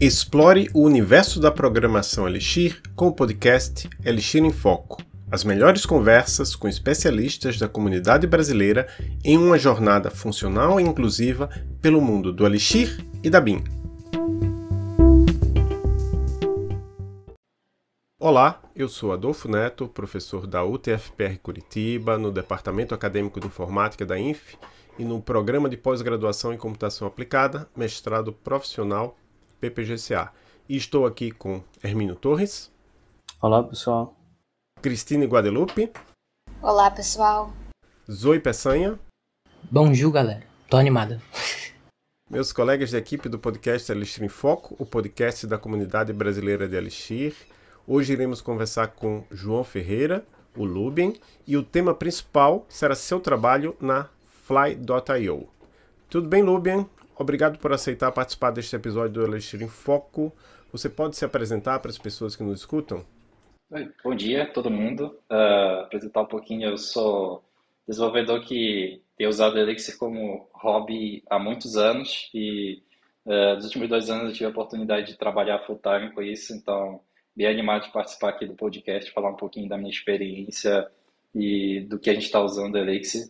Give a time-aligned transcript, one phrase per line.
[0.00, 5.02] Explore o universo da programação Elixir com o podcast Elixir em Foco.
[5.28, 8.86] As melhores conversas com especialistas da comunidade brasileira
[9.24, 11.50] em uma jornada funcional e inclusiva
[11.82, 13.64] pelo mundo do Elixir e da BIM.
[18.20, 24.16] Olá, eu sou Adolfo Neto, professor da UTFPR Curitiba, no Departamento Acadêmico de Informática da
[24.16, 24.56] INF
[24.96, 29.18] e no Programa de Pós-Graduação em Computação Aplicada, mestrado profissional
[29.60, 30.32] PPGCA.
[30.68, 32.70] E estou aqui com Hermínio Torres.
[33.40, 34.16] Olá, pessoal.
[34.82, 35.90] Cristine Guadalupe.
[36.62, 37.52] Olá, pessoal.
[38.10, 38.98] Zoe Peçanha.
[39.70, 40.44] Bonjour, galera.
[40.68, 41.20] Tô animada.
[42.30, 46.76] Meus colegas da equipe do podcast Elixir em Foco, o podcast da comunidade brasileira de
[46.76, 47.34] Elixir.
[47.86, 51.14] Hoje iremos conversar com João Ferreira, o Lubin,
[51.46, 54.08] e o tema principal será seu trabalho na
[54.44, 55.48] Fly.io.
[56.10, 56.86] Tudo bem, Lubin?
[57.18, 60.32] Obrigado por aceitar participar deste episódio do Elixir em Foco.
[60.70, 63.04] Você pode se apresentar para as pessoas que nos escutam?
[64.04, 65.18] Bom dia, todo mundo.
[65.28, 67.42] Uh, apresentar um pouquinho, eu sou
[67.88, 72.82] desenvolvedor que tem usado o Elixir como hobby há muitos anos e
[73.26, 76.54] uh, nos últimos dois anos eu tive a oportunidade de trabalhar full time com isso,
[76.54, 77.00] então
[77.34, 80.88] bem animado de participar aqui do podcast, falar um pouquinho da minha experiência
[81.34, 83.28] e do que a gente está usando o Elixir.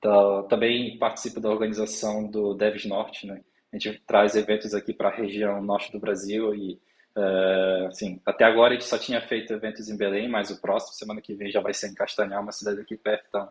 [0.00, 3.42] Então, também participo da organização do Devs Norte, né?
[3.70, 6.80] A gente traz eventos aqui para a região norte do Brasil e,
[7.14, 10.94] uh, assim, até agora a gente só tinha feito eventos em Belém, mas o próximo,
[10.94, 13.26] semana que vem, já vai ser em Castanhal, uma cidade aqui perto.
[13.28, 13.48] Então,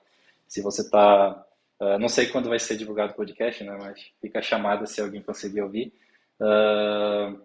[0.47, 1.45] se você está...
[1.79, 3.77] Uh, eh, não sei quando vai ser divulgado o podcast, né?
[3.79, 5.93] Mas fica a chamada se alguém conseguir ouvir.
[6.41, 7.39] Uh,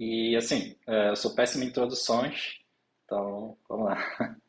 [0.00, 2.60] e, assim, eu sou péssimo em introduções,
[3.04, 4.36] então, vamos lá.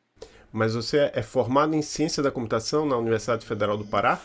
[0.52, 4.20] Mas você é formado em Ciência da Computação na Universidade Federal do Pará?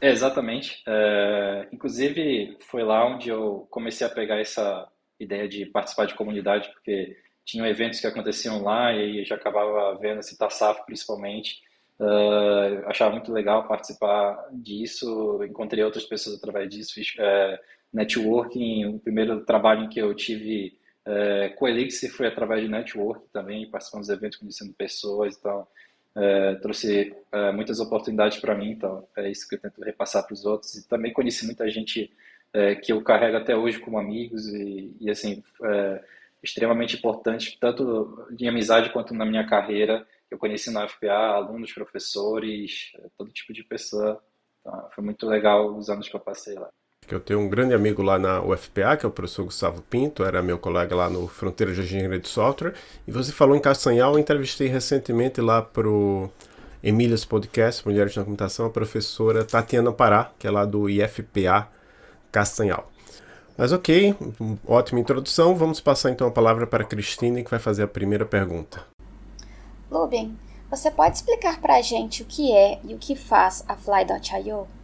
[0.00, 0.82] É, exatamente.
[0.86, 4.86] É, inclusive, foi lá onde eu comecei a pegar essa
[5.18, 10.20] ideia de participar de comunidade, porque tinham eventos que aconteciam lá e já acabava vendo
[10.20, 11.62] esse TASAF principalmente.
[11.98, 17.58] Uh, achava muito legal participar disso, encontrei outras pessoas através disso, fiz é,
[17.90, 23.28] networking, o primeiro trabalho que eu tive é, com a Elixir foi através de network
[23.32, 25.66] também, participando dos eventos, conhecendo pessoas, então
[26.16, 30.34] é, trouxe é, muitas oportunidades para mim, então é isso que eu tento repassar para
[30.34, 30.74] os outros.
[30.74, 32.12] E também conheci muita gente
[32.52, 36.04] é, que eu carrego até hoje como amigos e, e assim, é,
[36.42, 40.04] extremamente importante, tanto de amizade quanto na minha carreira.
[40.28, 44.20] Eu conheci na FPA alunos, professores, é, todo tipo de pessoa.
[44.60, 46.68] Então, foi muito legal os anos que eu passei lá
[47.06, 50.24] que eu tenho um grande amigo lá na UFPA, que é o professor Gustavo Pinto,
[50.24, 52.74] era meu colega lá no Fronteira de Engenharia de Software.
[53.06, 56.28] E você falou em Castanhal, eu entrevistei recentemente lá pro
[56.82, 61.68] Emílias Podcast, Mulheres na Computação, a professora Tatiana Pará, que é lá do IFPA
[62.32, 62.90] Castanhal.
[63.56, 64.14] Mas ok,
[64.66, 65.54] ótima introdução.
[65.54, 68.84] Vamos passar então a palavra para a Cristine, que vai fazer a primeira pergunta.
[69.90, 70.36] Lubin,
[70.68, 74.75] você pode explicar para a gente o que é e o que faz a Fly.io?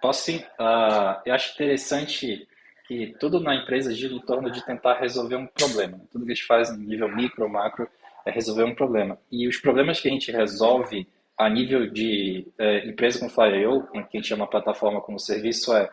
[0.00, 0.38] Posso sim.
[0.58, 2.48] Uh, eu acho interessante
[2.86, 6.00] que tudo na empresa gira em torno de tentar resolver um problema.
[6.10, 7.88] Tudo que a gente faz no nível micro, macro,
[8.26, 9.18] é resolver um problema.
[9.30, 11.06] E os problemas que a gente resolve
[11.38, 15.88] a nível de é, empresa como Flyer.io, que a gente chama plataforma como serviço, é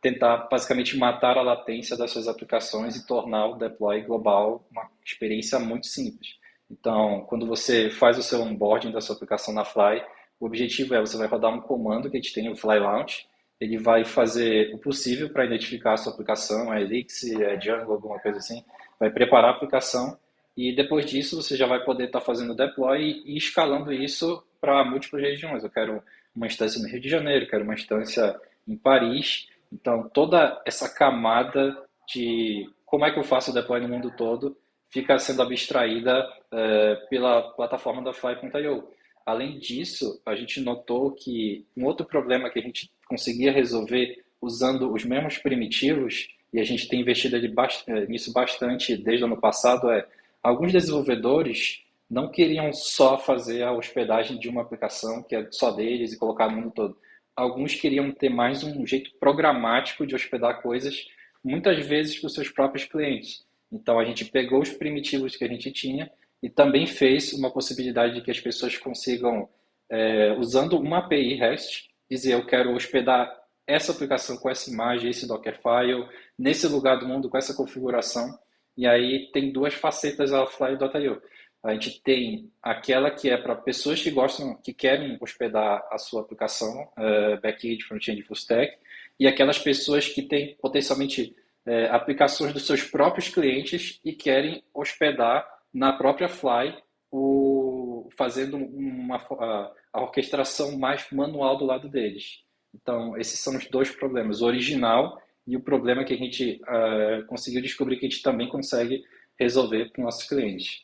[0.00, 5.58] tentar basicamente matar a latência das suas aplicações e tornar o deploy global uma experiência
[5.58, 6.36] muito simples.
[6.70, 10.02] Então, quando você faz o seu onboarding da sua aplicação na Fly,
[10.38, 13.26] o objetivo é você vai rodar um comando que a gente tem no Fly Launch,
[13.60, 18.18] ele vai fazer o possível para identificar a sua aplicação, é Elixir, é Django, alguma
[18.18, 18.64] coisa assim,
[18.98, 20.18] vai preparar a aplicação
[20.56, 24.84] e depois disso você já vai poder estar tá fazendo deploy e escalando isso para
[24.84, 25.62] múltiplas regiões.
[25.62, 26.02] Eu quero
[26.34, 29.48] uma instância no Rio de Janeiro, quero uma instância em Paris.
[29.72, 34.56] Então, toda essa camada de como é que eu faço o deploy no mundo todo
[34.90, 38.88] fica sendo abstraída é, pela plataforma da Fly.io.
[39.30, 44.92] Além disso, a gente notou que um outro problema que a gente conseguia resolver usando
[44.92, 49.88] os mesmos primitivos, e a gente tem investido eh, nisso bastante desde o ano passado,
[49.88, 50.04] é
[50.42, 56.12] alguns desenvolvedores não queriam só fazer a hospedagem de uma aplicação que é só deles
[56.12, 56.98] e colocar no mundo todo.
[57.36, 61.06] Alguns queriam ter mais um jeito programático de hospedar coisas,
[61.44, 63.46] muitas vezes para os seus próprios clientes.
[63.70, 66.10] Então a gente pegou os primitivos que a gente tinha
[66.42, 69.48] e também fez uma possibilidade de que as pessoas consigam,
[69.90, 73.30] é, usando uma API REST, dizer eu quero hospedar
[73.66, 76.08] essa aplicação com essa imagem, esse Dockerfile,
[76.38, 78.36] nesse lugar do mundo com essa configuração.
[78.76, 81.22] E aí tem duas facetas da Fly.io.
[81.62, 86.22] A gente tem aquela que é para pessoas que gostam, que querem hospedar a sua
[86.22, 88.76] aplicação, uh, back-end, front-end, full stack,
[89.18, 95.46] e aquelas pessoas que têm potencialmente é, aplicações dos seus próprios clientes e querem hospedar
[95.72, 96.76] na própria Fly,
[97.10, 102.40] o, fazendo uma, a, a orquestração mais manual do lado deles.
[102.74, 107.26] Então, esses são os dois problemas, o original e o problema que a gente uh,
[107.26, 109.02] conseguiu descobrir que a gente também consegue
[109.38, 110.82] resolver para os nossos clientes.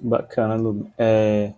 [0.00, 0.90] Bacana, Lu.
[0.98, 1.52] É,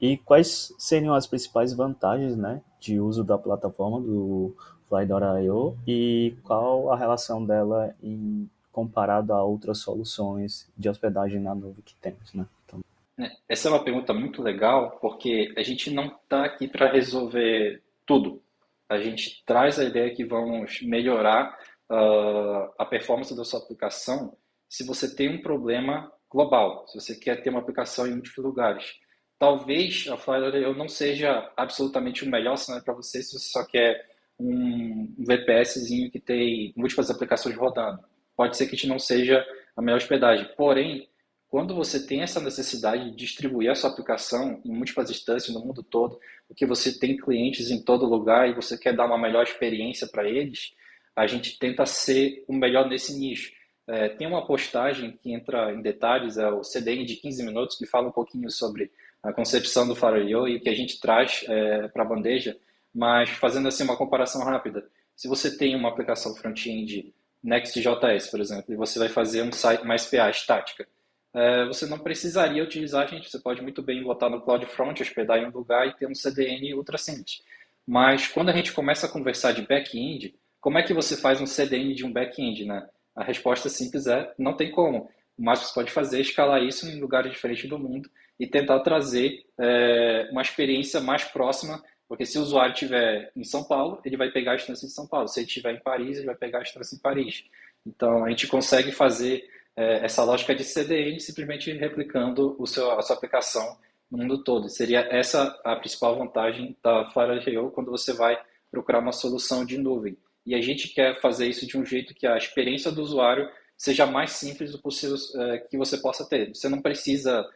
[0.00, 4.54] e quais seriam as principais vantagens né, de uso da plataforma do
[4.88, 8.48] Fly.io e qual a relação dela em
[8.78, 12.46] comparado a outras soluções de hospedagem na nuvem que temos, né?
[12.64, 12.80] Então...
[13.18, 17.82] É, essa é uma pergunta muito legal porque a gente não está aqui para resolver
[18.06, 18.40] tudo.
[18.88, 21.58] A gente traz a ideia que vamos melhorar
[21.90, 24.36] uh, a performance da sua aplicação
[24.68, 28.94] se você tem um problema global, se você quer ter uma aplicação em muitos lugares.
[29.40, 34.08] Talvez a Fly.io não seja absolutamente o melhor cenário para você se você só quer
[34.38, 38.00] um VPSzinho que tem múltiplas aplicações rodando.
[38.38, 39.44] Pode ser que a gente não seja
[39.76, 40.48] a melhor hospedagem.
[40.56, 41.08] Porém,
[41.48, 45.82] quando você tem essa necessidade de distribuir a sua aplicação em múltiplas instâncias no mundo
[45.82, 50.06] todo, porque você tem clientes em todo lugar e você quer dar uma melhor experiência
[50.06, 50.72] para eles,
[51.16, 53.52] a gente tenta ser o melhor nesse nicho.
[53.88, 57.86] É, tem uma postagem que entra em detalhes, é o CDN de 15 minutos, que
[57.86, 58.88] fala um pouquinho sobre
[59.20, 62.56] a concepção do Fireo e o que a gente traz é, para a bandeja,
[62.94, 67.12] mas fazendo assim uma comparação rápida, se você tem uma aplicação front-end
[67.42, 70.86] Next.js, por exemplo, e você vai fazer um site, uma SPA estática,
[71.34, 75.46] é, você não precisaria utilizar, gente, você pode muito bem botar no CloudFront, hospedar em
[75.46, 77.42] um lugar e ter um CDN ultracente.
[77.86, 81.46] Mas quando a gente começa a conversar de back-end, como é que você faz um
[81.46, 82.86] CDN de um back-end, né?
[83.14, 85.10] A resposta simples é, não tem como.
[85.38, 88.46] O máximo que você pode fazer é escalar isso em lugares diferentes do mundo e
[88.46, 94.00] tentar trazer é, uma experiência mais próxima porque se o usuário estiver em São Paulo,
[94.04, 95.28] ele vai pegar a instância de São Paulo.
[95.28, 97.44] Se ele estiver em Paris, ele vai pegar a instância em Paris.
[97.86, 103.02] Então, a gente consegue fazer é, essa lógica de CDN simplesmente replicando o seu, a
[103.02, 103.76] sua aplicação
[104.10, 104.68] no mundo todo.
[104.68, 108.38] Seria essa a principal vantagem da Fire.io quando você vai
[108.70, 110.16] procurar uma solução de nuvem.
[110.46, 114.06] E a gente quer fazer isso de um jeito que a experiência do usuário seja
[114.06, 116.54] mais simples do possível é, que você possa ter.
[116.54, 117.46] Você não precisa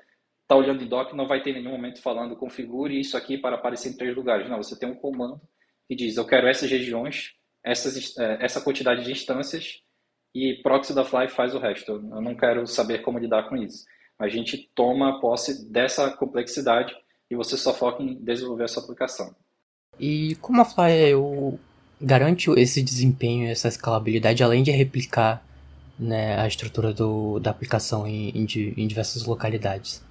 [0.43, 3.91] está olhando em doc, não vai ter nenhum momento falando configure isso aqui para aparecer
[3.91, 4.49] em três lugares.
[4.49, 5.41] Não, você tem um comando
[5.89, 7.33] que diz eu quero essas regiões,
[7.65, 9.83] essas, é, essa quantidade de instâncias
[10.35, 11.93] e proxy da Fly faz o resto.
[11.93, 13.85] Eu não quero saber como lidar com isso.
[14.19, 16.95] A gente toma posse dessa complexidade
[17.31, 19.35] e você só foca em desenvolver a sua aplicação.
[19.99, 21.59] E como a Fly eu
[22.01, 25.45] garante esse desempenho, essa escalabilidade, além de replicar
[25.99, 28.47] né, a estrutura do, da aplicação em, em,
[28.77, 30.03] em diversas localidades?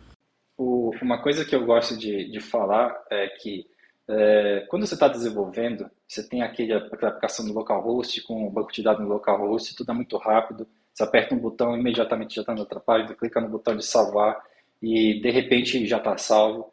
[0.63, 3.66] O, uma coisa que eu gosto de, de falar é que
[4.08, 8.72] é, quando você está desenvolvendo, você tem aquele, aquela aplicação no localhost, com o banco
[8.72, 12.54] de dados no localhost, tudo é muito rápido, você aperta um botão, imediatamente já está
[12.54, 14.40] na outra página, clica no botão de salvar
[14.80, 16.72] e de repente já está salvo.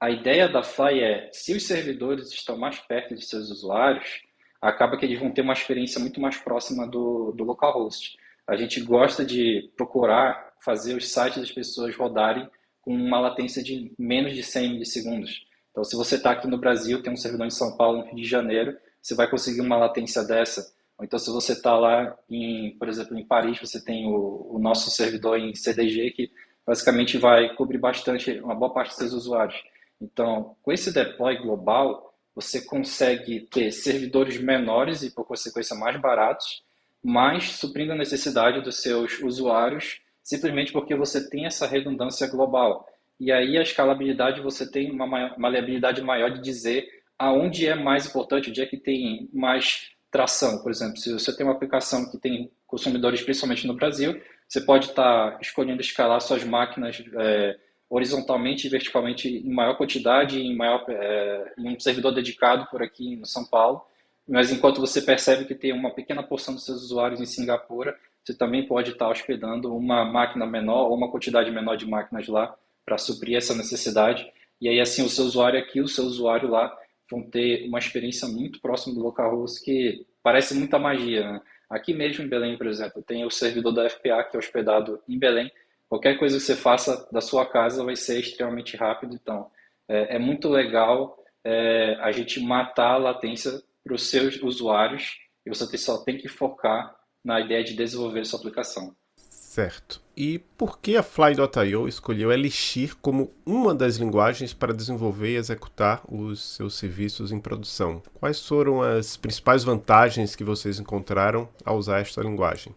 [0.00, 4.20] A ideia da Fly é, se os servidores estão mais perto de seus usuários,
[4.60, 8.18] acaba que eles vão ter uma experiência muito mais próxima do, do localhost.
[8.48, 12.50] A gente gosta de procurar fazer os sites das pessoas rodarem
[12.88, 15.46] com uma latência de menos de 100 milissegundos.
[15.70, 18.16] Então, se você está aqui no Brasil, tem um servidor em São Paulo, no Rio
[18.16, 20.72] de Janeiro, você vai conseguir uma latência dessa.
[20.96, 24.58] Ou então, se você está lá, em, por exemplo, em Paris, você tem o, o,
[24.58, 26.30] nosso servidor em CDG, que
[26.66, 29.62] basicamente vai cobrir bastante, uma boa parte dos seus usuários.
[30.00, 36.62] Então, com esse deploy global, você consegue ter servidores menores e, por consequência, mais baratos,
[37.04, 42.86] mas suprindo a necessidade dos seus usuários simplesmente porque você tem essa redundância global.
[43.18, 45.06] E aí a escalabilidade você tem uma
[45.38, 46.86] maleabilidade maior de dizer
[47.18, 50.62] aonde é mais importante, onde é que tem mais tração.
[50.62, 54.88] Por exemplo, se você tem uma aplicação que tem consumidores principalmente no Brasil, você pode
[54.90, 57.56] estar escolhendo escalar suas máquinas é,
[57.88, 63.16] horizontalmente e verticalmente em maior quantidade, em, maior, é, em um servidor dedicado por aqui
[63.16, 63.80] no São Paulo,
[64.28, 68.36] mas enquanto você percebe que tem uma pequena porção dos seus usuários em Singapura, você
[68.36, 72.98] também pode estar hospedando uma máquina menor ou uma quantidade menor de máquinas lá para
[72.98, 74.30] suprir essa necessidade.
[74.60, 76.76] E aí, assim, o seu usuário aqui, o seu usuário lá,
[77.10, 81.32] vão ter uma experiência muito próxima do localhost que parece muita magia.
[81.32, 81.40] Né?
[81.70, 85.18] Aqui mesmo em Belém, por exemplo, tem o servidor da FPA que é hospedado em
[85.18, 85.50] Belém.
[85.88, 89.14] Qualquer coisa que você faça da sua casa vai ser extremamente rápido.
[89.14, 89.50] Então,
[89.88, 95.48] é, é muito legal é, a gente matar a latência para os seus usuários e
[95.48, 96.94] você só tem que focar
[97.24, 98.94] na ideia de desenvolver sua aplicação.
[99.16, 100.00] Certo.
[100.16, 106.02] E por que a Fly.io escolheu Elixir como uma das linguagens para desenvolver e executar
[106.08, 108.02] os seus serviços em produção?
[108.14, 112.74] Quais foram as principais vantagens que vocês encontraram ao usar esta linguagem?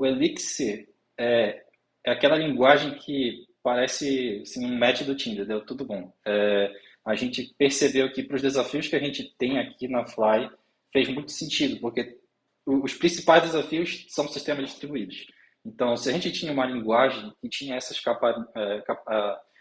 [0.00, 1.62] o Elixir é,
[2.04, 6.10] é aquela linguagem que parece assim, um match do Tinder, deu tudo bom.
[6.26, 6.72] É,
[7.04, 10.50] a gente percebeu que para os desafios que a gente tem aqui na Fly
[10.90, 12.18] fez muito sentido, porque
[12.66, 15.26] os principais desafios são sistemas distribuídos.
[15.64, 18.82] Então, se a gente tinha uma linguagem que tinha essas capa, é,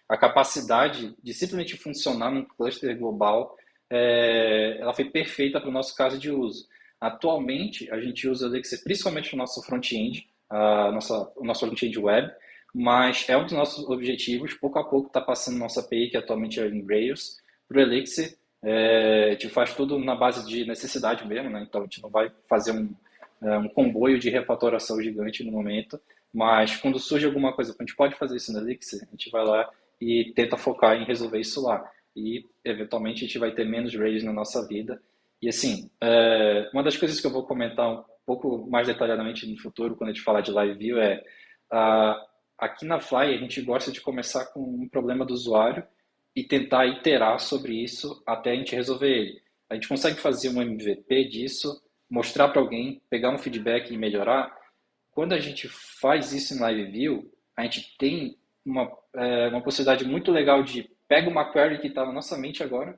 [0.07, 3.55] a capacidade de simplesmente funcionar num cluster global,
[3.89, 6.67] é, ela foi perfeita para o nosso caso de uso.
[6.99, 10.91] Atualmente, a gente usa o Elixir principalmente no nosso front-end, o
[11.43, 12.31] nosso front-end web,
[12.73, 14.53] mas é um dos nossos objetivos.
[14.53, 17.37] Pouco a pouco está passando nossa API, que atualmente é em Rails,
[17.67, 18.37] para o Elixir.
[18.61, 21.65] É, a gente faz tudo na base de necessidade mesmo, né?
[21.67, 22.93] então a gente não vai fazer um,
[23.41, 25.99] é, um comboio de refatoração gigante no momento,
[26.33, 29.45] mas quando surge alguma coisa, a gente pode fazer isso no Elixir, a gente vai
[29.45, 31.89] lá e tenta focar em resolver isso lá.
[32.15, 35.01] E, eventualmente, a gente vai ter menos Rails na nossa vida.
[35.41, 39.57] E, assim, é, uma das coisas que eu vou comentar um pouco mais detalhadamente no
[39.57, 41.23] futuro, quando a gente falar de Live View, é
[41.71, 42.15] uh,
[42.57, 45.83] aqui na Fly a gente gosta de começar com um problema do usuário
[46.39, 49.41] e tentar iterar sobre isso até a gente resolver ele.
[49.69, 54.49] A gente consegue fazer um MVP disso, mostrar para alguém, pegar um feedback e melhorar.
[55.11, 60.05] Quando a gente faz isso em Live View, a gente tem uma, é, uma possibilidade
[60.05, 62.97] muito legal de pega uma query que está na nossa mente agora,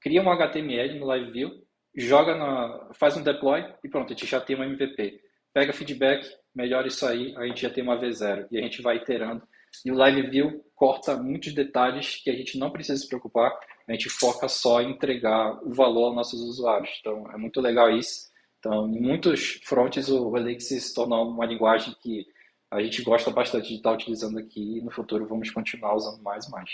[0.00, 1.50] cria um HTML no Live View,
[1.94, 5.20] joga na, faz um deploy e pronto, a gente já tem um MVP.
[5.54, 8.96] Pega feedback, melhora isso aí, a gente já tem uma V0 e a gente vai
[8.96, 9.46] iterando.
[9.84, 13.52] E o Live View corta muitos detalhes que a gente não precisa se preocupar,
[13.88, 16.90] a gente foca só em entregar o valor aos nossos usuários.
[17.00, 18.30] Então, é muito legal isso.
[18.58, 22.26] Então, em muitos fronts, o Elixir se tornou uma linguagem que
[22.70, 26.46] a gente gosta bastante de estar utilizando aqui e no futuro vamos continuar usando mais
[26.46, 26.70] e mais.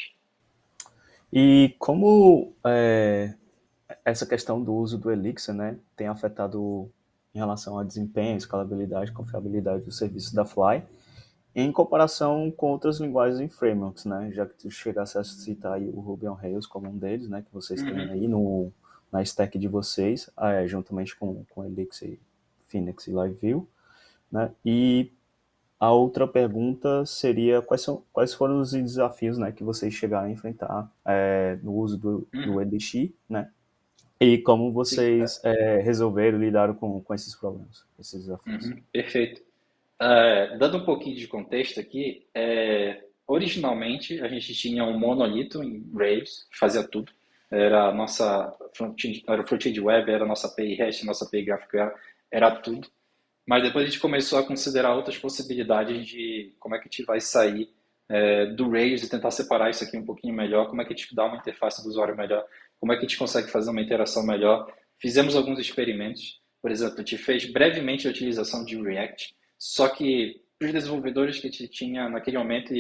[1.33, 3.35] E como é,
[4.05, 6.91] essa questão do uso do Elixir né, tem afetado
[7.35, 10.83] em relação ao desempenho, escalabilidade, confiabilidade do serviço da Fly,
[11.55, 14.31] em comparação com outras linguagens e frameworks, né?
[14.33, 17.43] Já que tu chegasse a citar o Ruby on Rails como um deles, né?
[17.43, 17.89] Que vocês uhum.
[17.89, 18.73] têm aí no,
[19.11, 22.19] na stack de vocês, é, juntamente com, com Elixir,
[22.69, 23.69] Phoenix e LiveView,
[24.31, 24.51] né?
[24.65, 25.11] E
[25.81, 30.31] a outra pergunta seria quais, são, quais foram os desafios né, que vocês chegaram a
[30.31, 32.63] enfrentar é, no uso do, do uhum.
[32.63, 33.51] EDX, né?
[34.21, 38.67] E como vocês é, resolveram, lidaram com, com esses problemas, esses desafios.
[38.67, 39.48] Uhum, perfeito.
[40.01, 45.91] Uh, dando um pouquinho de contexto aqui, é, originalmente a gente tinha um monolito em
[45.95, 47.13] Rails, que fazia tudo.
[47.51, 51.91] Era a nossa front-end front web, era a nossa API REST, nossa API GraphQL,
[52.31, 52.89] era tudo.
[53.47, 57.05] Mas depois a gente começou a considerar outras possibilidades de como é que a gente
[57.05, 57.69] vai sair
[58.09, 60.97] é, do Rails e tentar separar isso aqui um pouquinho melhor, como é que a
[60.97, 62.45] gente dá uma interface do usuário melhor,
[62.79, 64.71] como é que a gente consegue fazer uma interação melhor.
[64.99, 70.41] Fizemos alguns experimentos, por exemplo, a gente fez brevemente a utilização de React, só que
[70.59, 72.73] para os desenvolvedores que a gente tinha naquele momento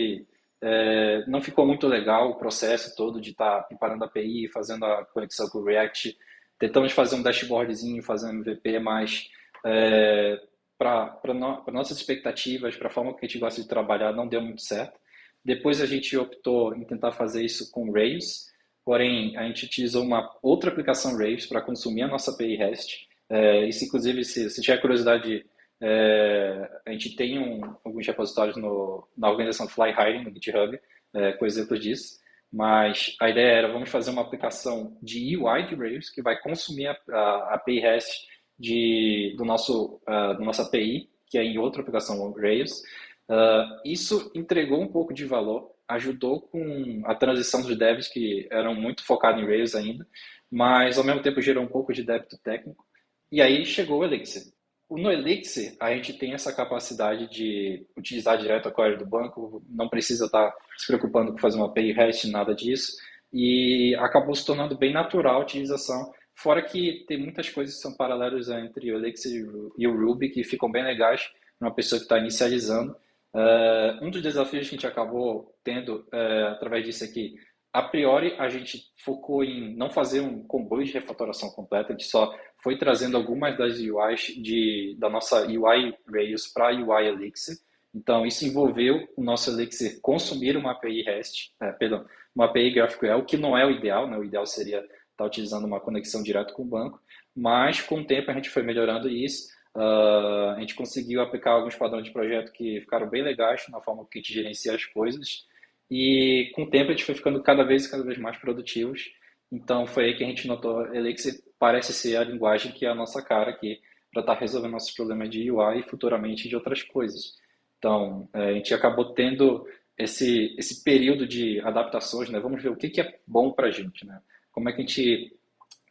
[0.61, 4.85] é, não ficou muito legal o processo todo de estar tá preparando a API, fazendo
[4.85, 6.17] a conexão com o React.
[6.59, 9.29] Tentamos fazer um dashboardzinho, fazer um MVP, mas
[9.65, 10.41] é,
[10.77, 14.41] para no, nossas expectativas, para a forma que a gente gosta de trabalhar, não deu
[14.41, 14.99] muito certo.
[15.45, 18.47] Depois a gente optou em tentar fazer isso com Rails,
[18.85, 23.07] porém a gente utilizou uma outra aplicação Rails para consumir a nossa API REST.
[23.31, 25.45] É, isso, inclusive, se, se tiver curiosidade,
[25.81, 30.79] é, a gente tem um, alguns repositórios no, na organização Fly Hiring, no GitHub,
[31.15, 32.19] é, com exemplos disso.
[32.53, 36.87] Mas a ideia era, vamos fazer uma aplicação de UI de Rails que vai consumir
[36.87, 38.27] a, a, API REST
[38.59, 42.83] de, do nosso, uh, do nossa API, que é em outra aplicação Rails.
[43.29, 48.75] Uh, isso entregou um pouco de valor, ajudou com a transição dos devs que eram
[48.75, 50.07] muito focados em Rails ainda,
[50.51, 52.83] mas ao mesmo tempo gerou um pouco de débito técnico.
[53.31, 54.43] E aí chegou o Elixir.
[54.91, 59.89] No Elixir, a gente tem essa capacidade de utilizar direto a query do banco, não
[59.89, 62.97] precisa estar se preocupando com fazer uma API REST, nada disso,
[63.33, 67.97] e acabou se tornando bem natural a utilização Fora que tem muitas coisas que são
[67.97, 69.45] paralelas entre o Elixir
[69.77, 71.29] e o Ruby que ficam bem legais
[71.59, 72.93] para uma pessoa que está inicializando.
[73.35, 77.35] Uh, um dos desafios que a gente acabou tendo uh, através disso aqui,
[77.73, 82.05] a priori a gente focou em não fazer um comboio de refatoração completa, a gente
[82.05, 87.57] só foi trazendo algumas das UIs de, da nossa UI Rails para a UI Elixir.
[87.95, 93.25] Então, isso envolveu o nosso Elixir consumir uma API REST, uh, perdão, uma API GraphQL,
[93.25, 94.19] que não é o ideal, né?
[94.19, 94.85] o ideal seria
[95.19, 97.01] está utilizando uma conexão direto com o banco,
[97.35, 99.49] mas com o tempo a gente foi melhorando isso.
[99.75, 104.07] Uh, a gente conseguiu aplicar alguns padrões de projeto que ficaram bem legais na forma
[104.09, 105.45] que a gente gerencia as coisas.
[105.91, 109.11] E com o tempo a gente foi ficando cada vez cada vez mais produtivos.
[109.51, 112.95] Então foi aí que a gente notou Elixir parece ser a linguagem que é a
[112.95, 113.81] nossa cara aqui.
[114.13, 117.35] para estar tá resolvendo nossos problemas de UI e futuramente de outras coisas.
[117.79, 119.67] Então, é, a gente acabou tendo
[119.97, 122.39] esse, esse período de adaptações, né?
[122.41, 124.21] Vamos ver o que, que é bom para a gente, né?
[124.53, 125.37] Como é que a gente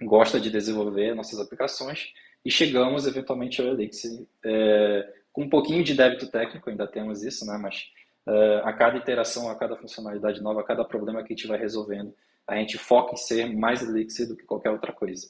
[0.01, 2.13] gosta de desenvolver nossas aplicações
[2.45, 7.45] e chegamos eventualmente ao Elixir é, com um pouquinho de débito técnico, ainda temos isso,
[7.45, 7.57] né?
[7.61, 7.91] Mas
[8.27, 11.57] é, a cada iteração, a cada funcionalidade nova, a cada problema que a gente vai
[11.57, 12.13] resolvendo,
[12.47, 15.29] a gente foca em ser mais Elixir do que qualquer outra coisa.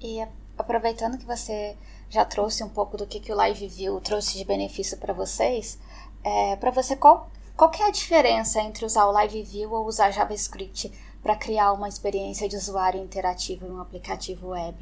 [0.00, 0.20] E
[0.56, 1.76] aproveitando que você
[2.08, 5.80] já trouxe um pouco do que, que o Live View trouxe de benefício para vocês,
[6.24, 10.10] é, para você qual, qual é a diferença entre usar o Live View ou usar
[10.10, 14.76] JavaScript para criar uma experiência de usuário interativo em um aplicativo web?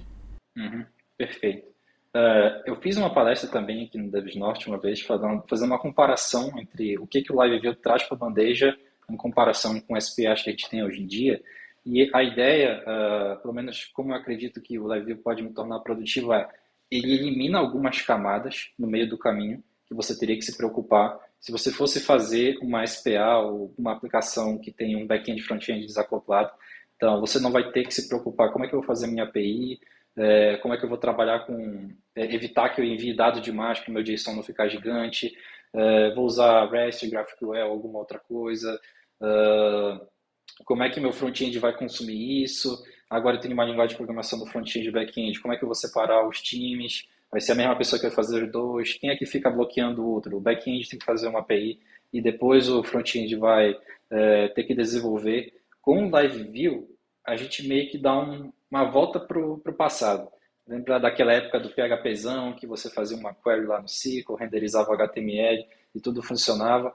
[0.56, 0.84] Uhum,
[1.16, 1.73] perfeito.
[2.14, 5.80] Uh, eu fiz uma palestra também aqui no Devs Norte uma vez, fazendo, fazendo uma
[5.80, 8.76] comparação entre o que, que o Live View traz para a bandeja
[9.10, 11.42] em comparação com o SPA que a gente tem hoje em dia.
[11.84, 15.52] E a ideia, uh, pelo menos como eu acredito que o Live View pode me
[15.52, 16.48] tornar produtivo, é
[16.90, 21.52] ele elimina algumas camadas no meio do caminho que você teria que se preocupar se
[21.52, 26.50] você fosse fazer uma SPA ou uma aplicação que tem um back-end front-end desacoplado.
[26.96, 29.24] Então, você não vai ter que se preocupar como é que eu vou fazer minha
[29.24, 29.78] API,
[30.16, 33.80] é, como é que eu vou trabalhar com é, evitar que eu envie dado demais
[33.80, 35.36] para o meu JSON não ficar gigante,
[35.72, 38.80] é, vou usar REST, GraphQL, alguma outra coisa,
[39.20, 40.06] uh,
[40.64, 44.38] como é que meu front-end vai consumir isso, agora eu tenho uma linguagem de programação
[44.38, 47.56] do front-end e back-end, como é que eu vou separar os times, vai ser a
[47.56, 50.40] mesma pessoa que vai fazer os dois, quem é que fica bloqueando o outro, o
[50.40, 51.80] back-end tem que fazer uma API
[52.12, 53.76] e depois o front-end vai
[54.08, 55.52] é, ter que desenvolver.
[55.82, 56.88] Com o Live View,
[57.26, 60.28] a gente meio que dá um, uma volta para o passado.
[60.66, 64.94] Lembra daquela época do PHPzão, que você fazia uma query lá no SQL, renderizava o
[64.94, 66.92] HTML e tudo funcionava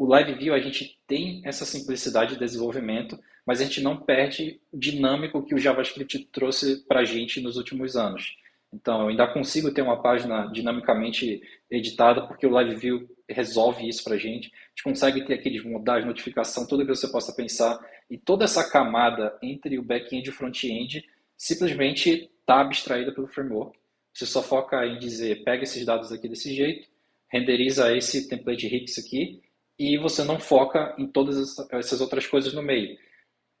[0.00, 4.58] o Live View a gente tem essa simplicidade de desenvolvimento, mas a gente não perde
[4.72, 8.34] o dinâmico que o JavaScript trouxe para a gente nos últimos anos.
[8.72, 14.02] Então, eu ainda consigo ter uma página dinamicamente editada, porque o Live View resolve isso
[14.02, 14.46] para a gente.
[14.46, 17.78] A gente consegue ter aqueles mudar notificação, tudo que você possa pensar.
[18.08, 21.04] E toda essa camada entre o back-end e o front-end
[21.40, 23.78] simplesmente está abstraída pelo framework.
[24.12, 26.86] Você só foca em dizer, pega esses dados aqui desse jeito,
[27.28, 29.40] renderiza esse template Hicks aqui
[29.78, 32.94] e você não foca em todas essas outras coisas no meio.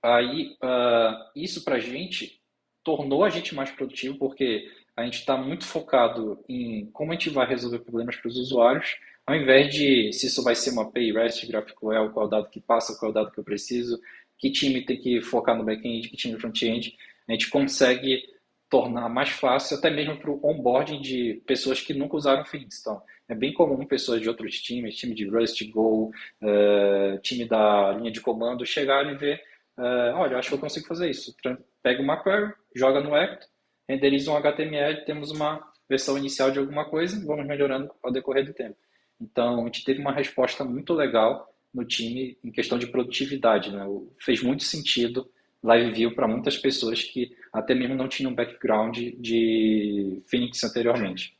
[0.02, 2.38] Aí, uh, isso para a gente
[2.84, 7.30] tornou a gente mais produtivo, porque a gente está muito focado em como a gente
[7.30, 11.12] vai resolver problemas para os usuários, ao invés de se isso vai ser uma API
[11.12, 13.98] REST, GraphQL, qual é o dado que passa, qual é o dado que eu preciso,
[14.38, 16.94] que time tem que focar no back-end, que time no front-end,
[17.30, 18.22] a gente consegue
[18.68, 22.80] tornar mais fácil até mesmo para o onboarding de pessoas que nunca usaram Fins.
[22.80, 26.10] Então, é bem comum pessoas de outros times, time de Rust, Go,
[26.42, 29.40] uh, time da linha de comando, chegarem e ver,
[29.78, 31.34] uh, olha, acho que eu consigo fazer isso.
[31.82, 33.46] Pega uma query, joga no Act,
[33.88, 38.54] renderiza um HTML, temos uma versão inicial de alguma coisa vamos melhorando ao decorrer do
[38.54, 38.76] tempo.
[39.20, 43.70] Então, a gente teve uma resposta muito legal no time em questão de produtividade.
[43.70, 43.84] Né?
[44.18, 45.28] Fez muito sentido
[45.62, 51.36] Live View para muitas pessoas que até mesmo não tinham background de Phoenix anteriormente.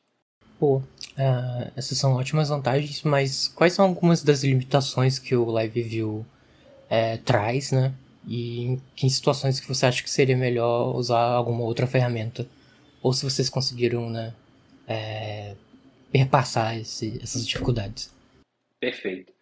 [0.59, 5.83] Pô, uh, essas são ótimas vantagens, mas quais são algumas das limitações que o Live
[5.83, 6.27] View
[6.91, 7.95] é, traz, né?
[8.27, 12.47] E em que situações que você acha que seria melhor usar alguma outra ferramenta?
[13.03, 14.35] Ou se vocês conseguiram, né,
[14.87, 15.55] é,
[16.13, 18.15] perpassar esse, essas dificuldades?
[18.79, 19.33] Perfeito.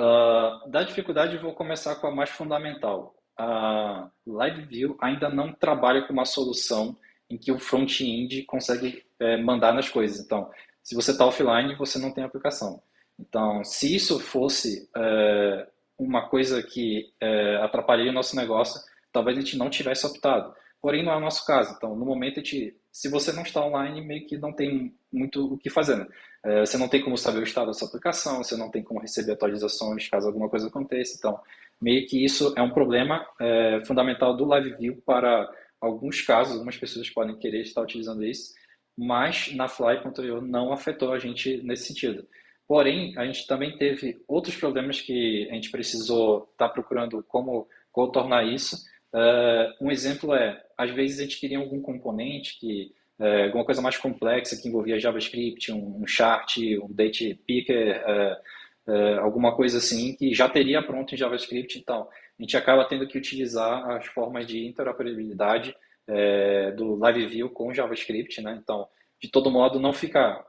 [0.00, 3.17] Uh, da dificuldade, eu vou começar com a mais fundamental.
[3.38, 6.96] A Live View ainda não trabalha com uma solução
[7.30, 10.18] em que o front-end consegue é, mandar nas coisas.
[10.18, 10.50] Então,
[10.82, 12.82] se você está offline, você não tem aplicação.
[13.18, 18.80] Então, se isso fosse é, uma coisa que é, atrapalharia o nosso negócio,
[19.12, 20.54] talvez a gente não tivesse optado.
[20.80, 21.74] Porém, não é o nosso caso.
[21.76, 25.54] Então, no momento, a gente, se você não está online, meio que não tem muito
[25.54, 25.96] o que fazer.
[25.96, 26.06] Né?
[26.44, 29.00] É, você não tem como saber o estado da sua aplicação, você não tem como
[29.00, 31.16] receber atualizações caso alguma coisa aconteça.
[31.18, 31.40] Então,
[31.80, 35.48] meio que isso é um problema é, fundamental do Live View para
[35.80, 36.54] alguns casos.
[36.54, 38.52] Algumas pessoas podem querer estar utilizando isso,
[38.96, 42.26] mas na Fly.io não afetou a gente nesse sentido.
[42.66, 47.66] Porém, a gente também teve outros problemas que a gente precisou estar tá procurando como
[47.90, 48.76] contornar isso.
[49.12, 53.80] Uh, um exemplo é, às vezes a gente queria algum componente que uh, alguma coisa
[53.80, 58.36] mais complexa que envolvia JavaScript, um, um chart, um date picker, uh,
[59.18, 61.78] alguma coisa assim que já teria pronto em JavaScript.
[61.78, 65.74] Então, a gente acaba tendo que utilizar as formas de interoperabilidade
[66.06, 68.58] é, do Live View com JavaScript, né?
[68.62, 68.88] Então,
[69.20, 70.42] de todo modo, não fica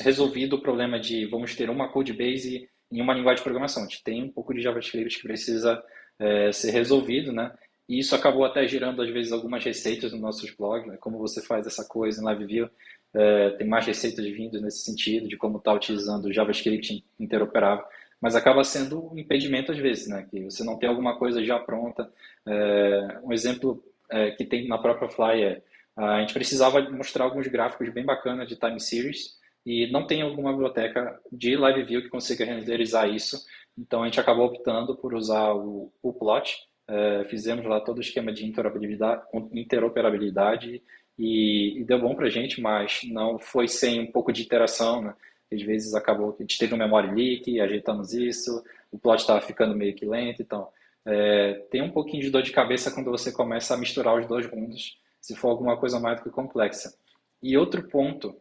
[0.00, 3.84] resolvido o problema de vamos ter uma code base em uma linguagem de programação.
[3.84, 5.82] A gente tem um pouco de JavaScript que precisa
[6.18, 7.52] é, ser resolvido, né?
[7.88, 10.96] E isso acabou até gerando, às vezes, algumas receitas no nossos blogs, né?
[11.00, 12.70] como você faz essa coisa em Live View.
[13.12, 17.84] É, tem mais receitas vindo nesse sentido, de como está utilizando o JavaScript interoperável.
[18.20, 20.26] Mas acaba sendo um impedimento às vezes, né?
[20.30, 22.10] Que você não tem alguma coisa já pronta.
[22.46, 25.62] É, um exemplo é, que tem na própria Fly é
[25.96, 30.50] a gente precisava mostrar alguns gráficos bem bacanas de time series e não tem alguma
[30.52, 33.44] biblioteca de Live View que consiga renderizar isso.
[33.76, 36.56] Então a gente acabou optando por usar o, o plot.
[36.88, 40.82] É, fizemos lá todo o esquema de interoperabilidade, interoperabilidade
[41.20, 45.02] e, e deu bom para a gente, mas não foi sem um pouco de interação.
[45.02, 45.14] Né?
[45.52, 49.38] Às vezes acabou que a gente teve um memory leak, ajeitamos isso, o plot estava
[49.42, 50.40] ficando meio que lento.
[50.40, 50.68] Então
[51.04, 54.50] é, tem um pouquinho de dor de cabeça quando você começa a misturar os dois
[54.50, 56.94] mundos, se for alguma coisa mais do que complexa.
[57.42, 58.34] E outro ponto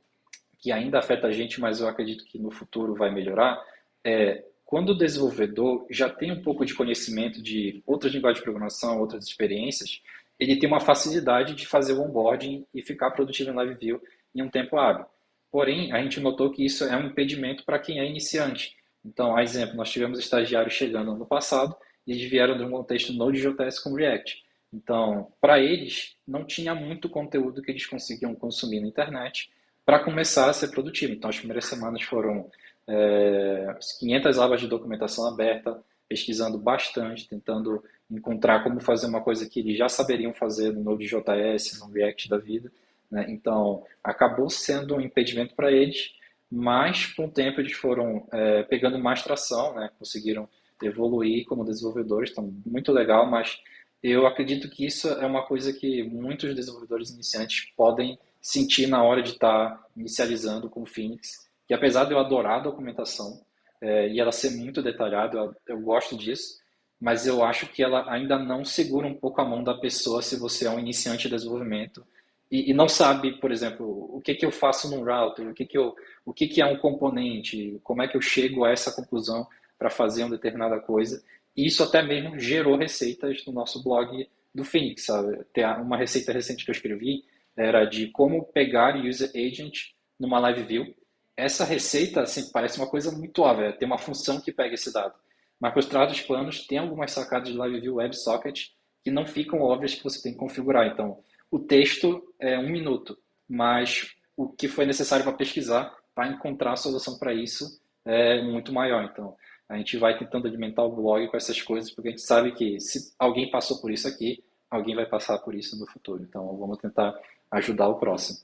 [0.57, 3.61] que ainda afeta a gente, mas eu acredito que no futuro vai melhorar,
[4.05, 8.99] é quando o desenvolvedor já tem um pouco de conhecimento de outras linguagens de programação,
[8.99, 10.01] outras experiências,
[10.39, 14.02] ele tem uma facilidade de fazer o onboarding e ficar produtivo em LiveView
[14.34, 15.06] em um tempo hábil.
[15.52, 18.78] Porém, a gente notou que isso é um impedimento para quem é iniciante.
[19.04, 21.75] Então, a exemplo, nós tivemos estagiários chegando ano passado
[22.06, 24.43] e eles vieram de um contexto Node.js com React.
[24.71, 29.49] Então, para eles, não tinha muito conteúdo que eles conseguiam consumir na internet
[29.84, 31.13] para começar a ser produtivo.
[31.13, 32.49] Então, as primeiras semanas foram
[32.88, 39.60] é, 500 abas de documentação aberta, pesquisando bastante, tentando encontrar como fazer uma coisa que
[39.60, 42.72] eles já saberiam fazer no Node.js, no React da vida.
[43.10, 43.26] Né?
[43.30, 46.13] Então, acabou sendo um impedimento para eles,
[46.52, 49.89] mas com o tempo eles foram é, pegando mais tração, né?
[49.98, 50.48] conseguiram
[50.82, 53.60] evoluir como desenvolvedores, então muito legal, mas
[54.02, 59.22] eu acredito que isso é uma coisa que muitos desenvolvedores iniciantes podem sentir na hora
[59.22, 63.41] de estar tá inicializando com o Phoenix, que apesar de eu adorar a documentação
[63.82, 66.60] é, e ela ser muito detalhada, eu, eu, gosto disso,
[66.99, 70.38] mas eu acho que ela ainda não segura um pouco a mão da pessoa se
[70.38, 72.03] você é um iniciante de desenvolvimento
[72.51, 73.85] e, e não sabe, por exemplo,
[74.15, 76.65] o que, que eu faço num router, o que, que, eu, o que, que é
[76.65, 81.23] um componente, como é que eu chego a essa conclusão para fazer uma determinada coisa.
[81.55, 85.43] E isso até mesmo gerou receitas no nosso blog do Phoenix, sabe?
[85.53, 87.23] Tem uma receita recente que eu escrevi,
[87.55, 90.95] era de como pegar user agent numa live view.
[91.38, 95.13] Essa receita assim, parece uma coisa muito óbvia, tem uma função que pega esse dado.
[95.60, 98.69] Mas para planos, tem algumas sacadas de live view WebSocket
[99.04, 100.88] que não ficam óbvias que você tem que configurar.
[100.88, 101.19] Então,
[101.52, 103.17] o texto é um minuto,
[103.48, 108.72] mas o que foi necessário para pesquisar, para encontrar a solução para isso, é muito
[108.72, 109.04] maior.
[109.04, 109.36] Então,
[109.67, 112.80] a gente vai tentando alimentar o blog com essas coisas, porque a gente sabe que
[112.80, 116.24] se alguém passou por isso aqui, alguém vai passar por isso no futuro.
[116.24, 117.13] Então, vamos tentar
[117.52, 118.39] ajudar o próximo.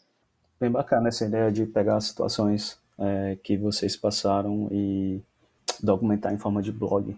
[0.60, 5.21] Bem bacana essa ideia de pegar as situações é, que vocês passaram e
[5.83, 7.15] documentar em forma de blog.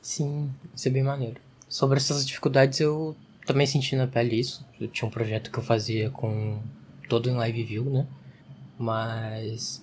[0.00, 1.40] Sim, isso é bem maneiro.
[1.68, 4.64] Sobre essas dificuldades, eu também senti na pele isso.
[4.80, 6.58] Eu tinha um projeto que eu fazia com
[7.08, 8.06] todo em live view, né?
[8.78, 9.82] Mas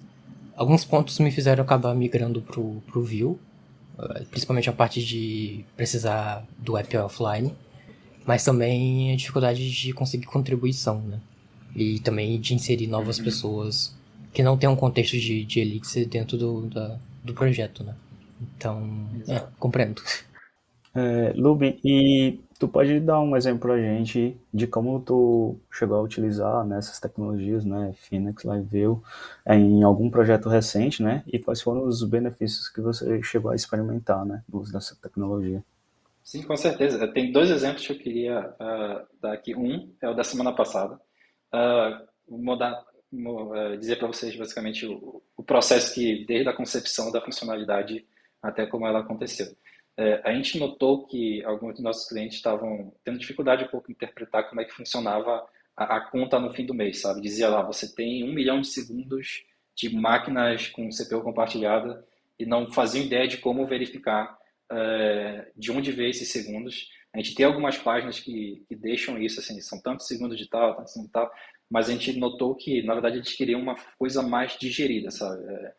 [0.56, 3.40] alguns pontos me fizeram acabar migrando pro, pro view,
[3.98, 7.56] eh, principalmente a parte de precisar do app offline
[8.30, 11.20] mas também a dificuldade de conseguir contribuição, né?
[11.76, 13.96] E também de inserir novas pessoas
[14.32, 17.96] que não têm um contexto de, de Elixir dentro do, da, do projeto, né?
[18.56, 20.02] Então, é, compreendo.
[20.96, 26.02] É, Lubi, e tu pode dar um exemplo pra gente de como tu chegou a
[26.02, 29.04] utilizar nessas né, tecnologias, né, Phoenix, LiveView,
[29.48, 34.26] em algum projeto recente, né, e quais foram os benefícios que você chegou a experimentar,
[34.26, 35.64] né, do uso dessa tecnologia?
[36.30, 37.08] Sim, com certeza.
[37.08, 39.56] Tem dois exemplos que eu queria uh, dar aqui.
[39.56, 41.00] Um é o da semana passada.
[41.52, 42.06] Uh,
[42.46, 42.89] vou, dar, vou uh,
[43.80, 48.06] dizer para vocês basicamente o, o, processo que, desde a concepção da funcionalidade
[48.42, 49.48] até como ela aconteceu.
[49.98, 53.94] Uh, a gente notou que alguns dos nossos clientes estavam tendo dificuldade um pouco em
[53.94, 55.46] interpretar como é que funcionava
[55.76, 57.20] a, a conta no fim do mês, sabe?
[57.20, 59.44] Dizia lá, você tem um milhão de segundos
[59.76, 62.06] de máquinas com CPU compartilhada
[62.38, 64.38] e não fazia ideia de como verificar
[64.72, 66.90] é, de onde veio esses segundos.
[67.14, 70.76] A gente tem algumas páginas que, que deixam isso, assim, são tantos segundos de tal,
[70.76, 71.32] tantos segundos de tal,
[71.70, 75.44] mas a gente notou que, na verdade, a gente queria uma coisa mais digerida, sabe?
[75.46, 75.74] É,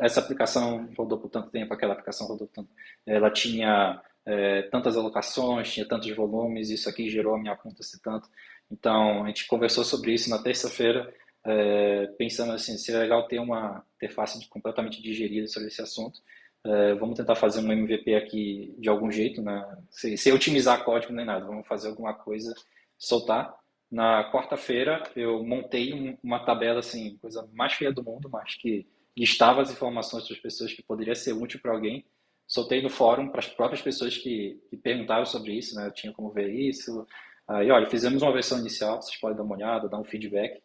[0.00, 2.70] essa aplicação rodou por tanto tempo, aquela aplicação rodou por tanto
[3.06, 8.00] Ela tinha é, tantas alocações, tinha tantos volumes, isso aqui gerou a minha conta ser
[8.00, 8.28] tanto.
[8.70, 11.12] Então, a gente conversou sobre isso na terça-feira,
[11.44, 16.20] é, pensando assim, seria legal ter uma interface completamente digerida sobre esse assunto.
[16.64, 19.64] É, vamos tentar fazer um MVP aqui de algum jeito, né?
[19.88, 22.52] sem, sem otimizar código nem nada, vamos fazer alguma coisa,
[22.98, 23.54] soltar.
[23.90, 28.86] Na quarta-feira eu montei um, uma tabela, assim, coisa mais feia do mundo, mas que
[29.16, 32.04] listava as informações das pessoas que poderia ser útil para alguém.
[32.46, 35.86] soltei no fórum para as próprias pessoas que, que, perguntaram sobre isso, né?
[35.86, 37.06] Eu tinha como ver isso.
[37.48, 40.60] Aí, olha, fizemos uma versão inicial, vocês podem dar uma olhada, dar um feedback.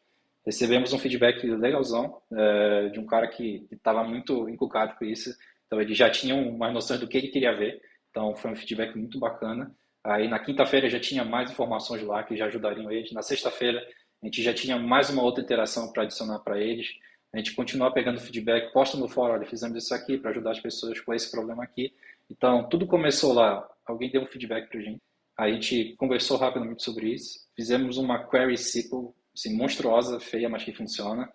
[0.45, 5.35] Recebemos um feedback legalzão é, de um cara que estava muito encucado com isso.
[5.67, 7.81] Então, ele já tinha uma noção do que ele queria ver.
[8.09, 9.73] Então, foi um feedback muito bacana.
[10.03, 13.11] Aí, na quinta-feira, já tinha mais informações lá que já ajudariam eles.
[13.11, 13.85] Na sexta-feira,
[14.21, 16.87] a gente já tinha mais uma outra interação para adicionar para eles.
[17.33, 20.59] A gente continua pegando feedback, posta no fórum, olha, fizemos isso aqui para ajudar as
[20.59, 21.93] pessoas com esse problema aqui.
[22.29, 25.01] Então, tudo começou lá, alguém deu um feedback para a gente.
[25.37, 30.73] A gente conversou rapidamente sobre isso, fizemos uma query SQL, assim, monstruosa, feia, mas que
[30.73, 31.31] funciona.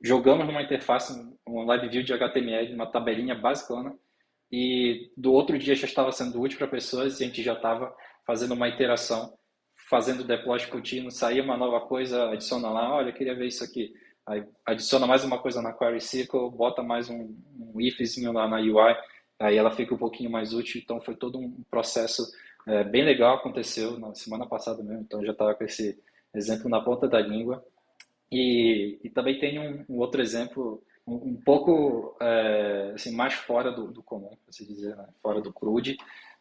[0.00, 1.12] Jogamos numa interface,
[1.46, 3.94] um live view de HTML, uma tabelinha basicona,
[4.52, 7.94] e do outro dia já estava sendo útil para pessoas e a gente já estava
[8.26, 9.32] fazendo uma iteração,
[9.88, 13.92] fazendo deploy contínuo, saía uma nova coisa, adiciona lá, olha, queria ver isso aqui
[14.26, 18.58] Aí adiciona mais uma coisa na Query SQL, bota mais um, um ifzinho lá na
[18.58, 18.96] UI,
[19.38, 20.80] aí ela fica um pouquinho mais útil.
[20.82, 22.30] Então foi todo um processo
[22.66, 25.02] é, bem legal aconteceu na semana passada mesmo.
[25.02, 25.98] Então já estava com esse
[26.32, 27.64] exemplo na ponta da língua.
[28.30, 33.88] E, e também tem um, um outro exemplo um, pouco é, assim, mais fora do,
[33.88, 35.06] do comum, assim dizer, né?
[35.22, 35.96] fora do CRUD.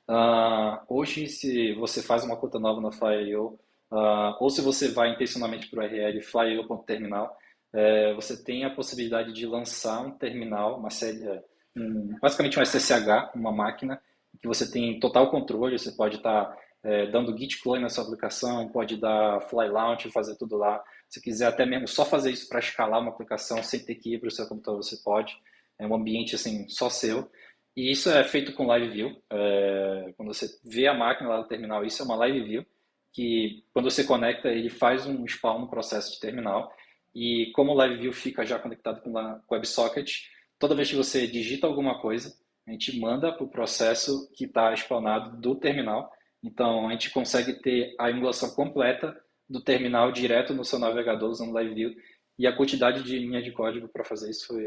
[0.09, 3.59] Uh, hoje, se você faz uma conta nova na Flyer.io,
[3.91, 7.37] uh, ah, ou se você vai intencionalmente para o URL flyer.terminal,
[7.73, 11.43] é, você tem a possibilidade de lançar um terminal, uma série, é,
[11.77, 14.01] um, basicamente um SSH, uma máquina,
[14.41, 18.03] que você tem total controle, você pode estar tá, é, dando git clone na sua
[18.03, 20.83] aplicação, pode dar fly launch, fazer tudo lá.
[21.11, 24.19] Se quiser até mesmo só fazer isso para escalar uma aplicação sem ter que ir
[24.19, 25.37] para o seu computador, você pode.
[25.77, 27.29] É um ambiente assim só seu.
[27.75, 29.23] E isso é feito com Live View.
[29.29, 32.65] É, quando você vê a máquina lá no terminal, isso é uma Live View
[33.13, 36.71] que quando você conecta ele faz um spawn no processo de terminal
[37.13, 41.67] e como o LiveView fica já conectado com a WebSocket, toda vez que você digita
[41.67, 42.33] alguma coisa,
[42.65, 46.09] a gente manda para o processo que está spawnado do terminal.
[46.41, 49.15] Então, a gente consegue ter a emulação completa
[49.51, 51.95] do terminal direto no seu navegador usando LiveView.
[52.39, 54.65] E a quantidade de linha de código para fazer isso foi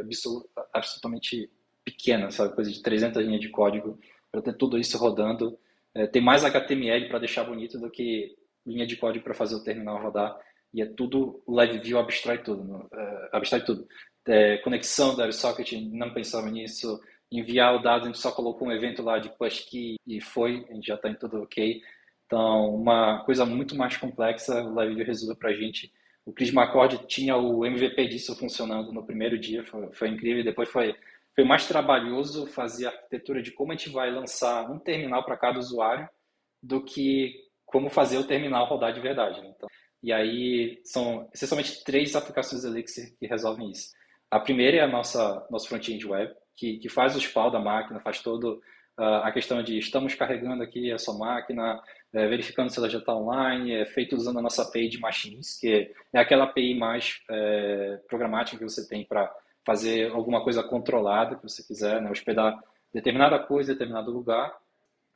[0.72, 1.50] absolutamente
[1.84, 2.54] pequena, sabe?
[2.54, 3.98] Coisa de 300 linhas de código
[4.30, 5.58] para ter tudo isso rodando.
[5.94, 9.62] É, tem mais HTML para deixar bonito do que linha de código para fazer o
[9.62, 10.36] terminal rodar
[10.74, 12.88] e é tudo, o Live View abstrai tudo, uh,
[13.30, 13.86] abstrai tudo.
[14.26, 18.72] É, conexão da WebSocket, não pensava nisso, enviar o dado, a gente só colocou um
[18.72, 21.80] evento lá de push key e foi, a gente já está em tudo ok.
[22.34, 25.92] Então, uma coisa muito mais complexa, o Live View resolveu para a gente.
[26.26, 30.68] O Chris McCord tinha o MVP disso funcionando no primeiro dia, foi, foi incrível, depois
[30.68, 30.96] foi,
[31.32, 35.36] foi mais trabalhoso fazer a arquitetura de como a gente vai lançar um terminal para
[35.36, 36.08] cada usuário
[36.60, 39.40] do que como fazer o terminal rodar de verdade.
[39.40, 39.52] Né?
[39.54, 39.68] Então,
[40.02, 43.92] e aí são essencialmente três aplicações Elixir que resolvem isso.
[44.28, 48.00] A primeira é a nossa nosso front-end web, que, que faz o spawn da máquina,
[48.00, 48.60] faz todo
[48.96, 53.14] a questão de estamos carregando aqui a sua máquina, é, verificando se ela já está
[53.14, 57.98] online, é feito usando a nossa API de machines, que é aquela API mais é,
[58.08, 59.34] programática que você tem para
[59.66, 64.56] fazer alguma coisa controlada que você quiser, né, hospedar determinada coisa em determinado lugar.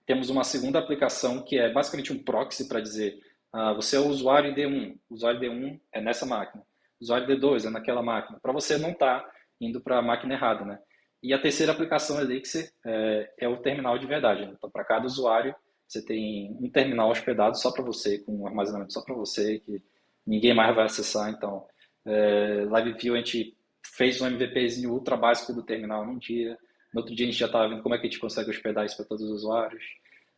[0.07, 3.21] Temos uma segunda aplicação que é basicamente um proxy para dizer
[3.53, 6.63] ah, você é o usuário D1, o usuário D1 é nessa máquina,
[7.01, 10.35] o usuário D2 é naquela máquina, para você não estar tá indo para a máquina
[10.35, 10.79] errada, né?
[11.23, 14.47] E a terceira aplicação Elixir é, é o terminal de verdade.
[14.47, 14.53] Né?
[14.57, 15.55] Então, para cada usuário,
[15.87, 19.83] você tem um terminal hospedado só para você, com um armazenamento só para você, que
[20.27, 21.31] ninguém mais vai acessar.
[21.31, 21.67] Então,
[22.05, 26.57] é, LiveView, a gente fez um MVPzinho ultra básico do terminal num dia.
[26.93, 28.85] No outro dia, a gente já estava vendo como é que a gente consegue hospedar
[28.85, 29.83] isso para todos os usuários.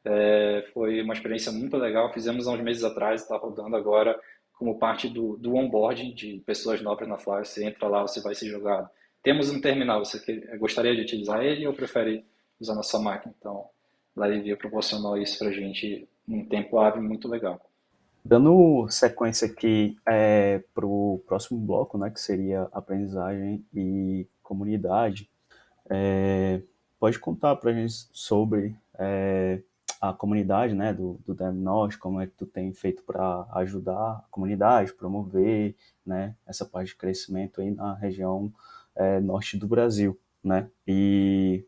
[0.04, 2.12] É, foi uma experiência muito legal.
[2.12, 4.18] Fizemos há uns meses atrás, está rodando agora
[4.54, 7.44] como parte do, do onboarding de pessoas novas na Flyer.
[7.44, 8.88] Você entra lá, você vai ser jogado.
[9.22, 10.18] Temos um terminal, você
[10.58, 12.24] gostaria de utilizar ele ou prefere
[12.58, 13.34] usar na sua máquina?
[13.38, 13.66] Então,
[14.16, 17.60] Live proporcionou isso para a gente num tempo hábil muito legal.
[18.24, 25.28] Dando sequência aqui é, para o próximo bloco, né, que seria aprendizagem e comunidade,
[25.88, 26.60] é,
[26.98, 29.60] pode contar para a gente sobre é,
[30.00, 34.24] a comunidade, né, do, do DevNosh, como é que tu tem feito para ajudar a
[34.30, 38.52] comunidade, promover, né, essa parte de crescimento aí na região
[39.00, 41.64] é, norte do Brasil, né, e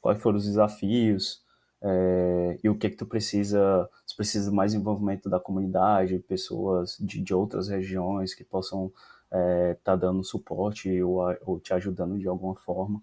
[0.00, 1.42] quais foram os desafios
[1.82, 6.96] é, e o que é que tu precisa, se precisa mais envolvimento da comunidade, pessoas
[6.98, 8.92] de, de outras regiões que possam
[9.26, 13.00] estar é, tá dando suporte ou, ou te ajudando de alguma forma,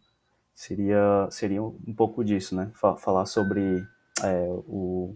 [0.53, 3.85] seria, seria um pouco disso, né, falar sobre
[4.23, 5.15] é, o,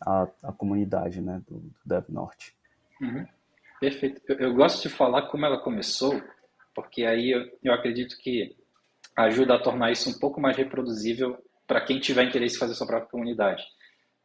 [0.00, 2.54] a, a, comunidade né, do, do Dev Norte.
[3.00, 3.26] Uhum.
[3.80, 4.20] Perfeito.
[4.28, 6.22] Eu, eu, gosto de falar como ela começou,
[6.74, 8.56] porque aí eu, eu acredito que
[9.16, 12.86] ajuda a tornar isso um pouco mais reproduzível para quem tiver interesse em fazer sua
[12.86, 13.62] própria comunidade.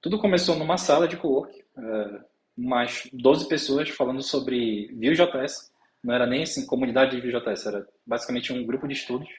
[0.01, 2.23] Tudo começou numa sala de co-work, uh,
[2.57, 5.71] umas 12 pessoas falando sobre Vue.js,
[6.03, 9.29] não era nem assim comunidade de Vue.js, era basicamente um grupo de estudos.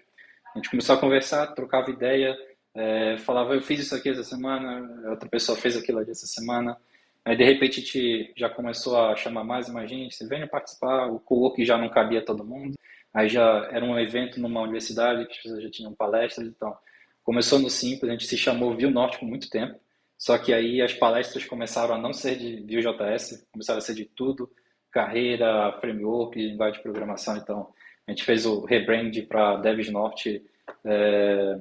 [0.54, 2.36] A gente começou a conversar, trocava ideia,
[2.74, 6.76] é, falava, eu fiz isso aqui essa semana, outra pessoa fez aquilo ali essa semana.
[7.24, 10.46] Aí, de repente, a gente já começou a chamar mais e mais gente, você venha
[10.46, 12.74] participar, o co-work já não cabia todo mundo.
[13.12, 16.76] Aí já era um evento numa universidade, que as pessoas já tinham palestras, então
[17.22, 19.78] começou no simples, a gente se chamou Vue Norte por muito tempo,
[20.16, 24.04] só que aí as palestras começaram a não ser de Vue.js, começaram a ser de
[24.04, 24.50] tudo,
[24.90, 27.72] carreira, framework, linguagem de programação, então
[28.06, 30.42] a gente fez o rebrand para Devs Norte
[30.84, 31.58] é,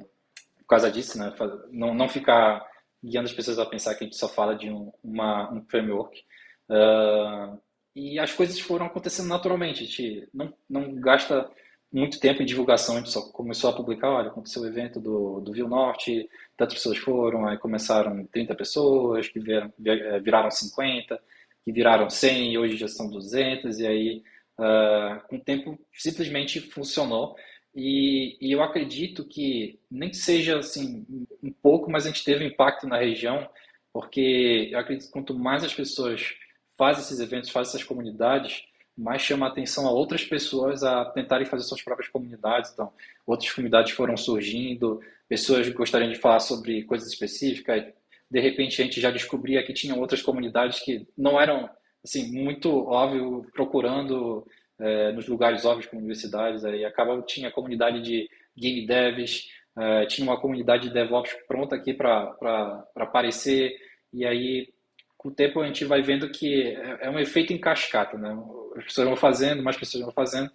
[0.60, 1.34] por causa disso, né?
[1.70, 2.66] Não, não ficar
[3.04, 6.24] guiando as pessoas a pensar que a gente só fala de um, uma, um framework.
[6.70, 7.58] Uh,
[7.98, 9.82] e as coisas foram acontecendo naturalmente.
[9.82, 11.50] A gente não, não gasta
[11.92, 15.40] muito tempo em divulgação, a gente só começou a publicar, olha, aconteceu o evento do,
[15.40, 21.20] do Viu Norte, tantas pessoas foram, aí começaram 30 pessoas, que viraram, eh, viraram 50,
[21.66, 24.24] que viraram 100, e hoje já são 200, e aí
[24.60, 27.36] uh, com o tempo simplesmente funcionou.
[27.74, 31.06] E, e, eu acredito que nem que seja assim
[31.42, 33.50] um pouco, mas a gente teve impacto na região,
[33.92, 36.36] porque eu acredito que quanto mais as pessoas
[36.78, 38.64] fazem esses eventos, fazem essas comunidades,
[38.98, 42.72] mais chama a atenção a outras pessoas a tentarem fazer suas próprias comunidades.
[42.72, 42.92] Então,
[43.26, 47.86] outras comunidades foram surgindo, pessoas gostariam de falar sobre coisas específicas.
[48.30, 51.70] De repente, a gente já descobria que tinham outras comunidades que não eram
[52.04, 54.46] assim muito óbvio procurando
[54.80, 56.66] é, nos lugares óbvios como universidades.
[56.66, 61.76] Aí acaba tinha a comunidade de game devs, é, tinha uma comunidade de DevOps pronta
[61.76, 63.76] aqui para aparecer.
[64.14, 64.70] E aí,
[65.18, 68.38] com o tempo, a gente vai vendo que é, é um efeito em cascata, né?
[68.76, 70.52] As pessoas vão fazendo, mais pessoas vão fazendo.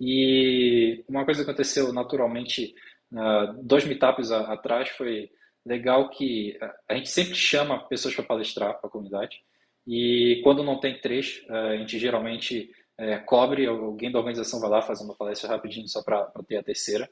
[0.00, 2.74] E uma coisa que aconteceu naturalmente,
[3.12, 5.30] uh, dois meetups atrás, foi
[5.64, 9.40] legal que a gente sempre chama pessoas para palestrar para a comunidade.
[9.86, 14.82] E quando não tem três, a gente geralmente é, cobre, alguém da organização vai lá
[14.82, 17.08] fazer uma palestra rapidinho só para ter a terceira.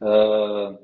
[0.00, 0.78] Uh,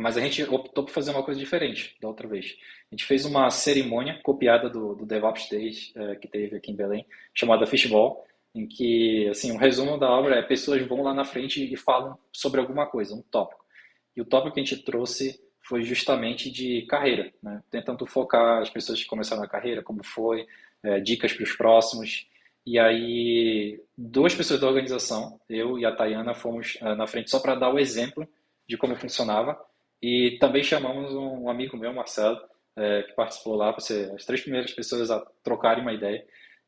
[0.00, 2.56] mas a gente optou por fazer uma coisa diferente da outra vez.
[2.90, 6.76] A gente fez uma cerimônia copiada do, do DevOps Days uh, que teve aqui em
[6.76, 11.24] Belém, chamada Fishball, em que, assim, um resumo da obra é pessoas vão lá na
[11.24, 13.64] frente e falam sobre alguma coisa, um tópico.
[14.16, 17.62] E o tópico que a gente trouxe foi justamente de carreira, né?
[17.70, 20.46] tentando focar as pessoas que começaram a carreira, como foi,
[20.82, 22.26] é, dicas para os próximos.
[22.66, 27.38] E aí, duas pessoas da organização, eu e a Tayana, fomos uh, na frente só
[27.38, 28.28] para dar o exemplo
[28.68, 29.58] de como funcionava.
[30.02, 32.40] E também chamamos um amigo meu, Marcelo,
[32.76, 36.24] é, que participou lá, para ser as três primeiras pessoas a trocarem uma ideia.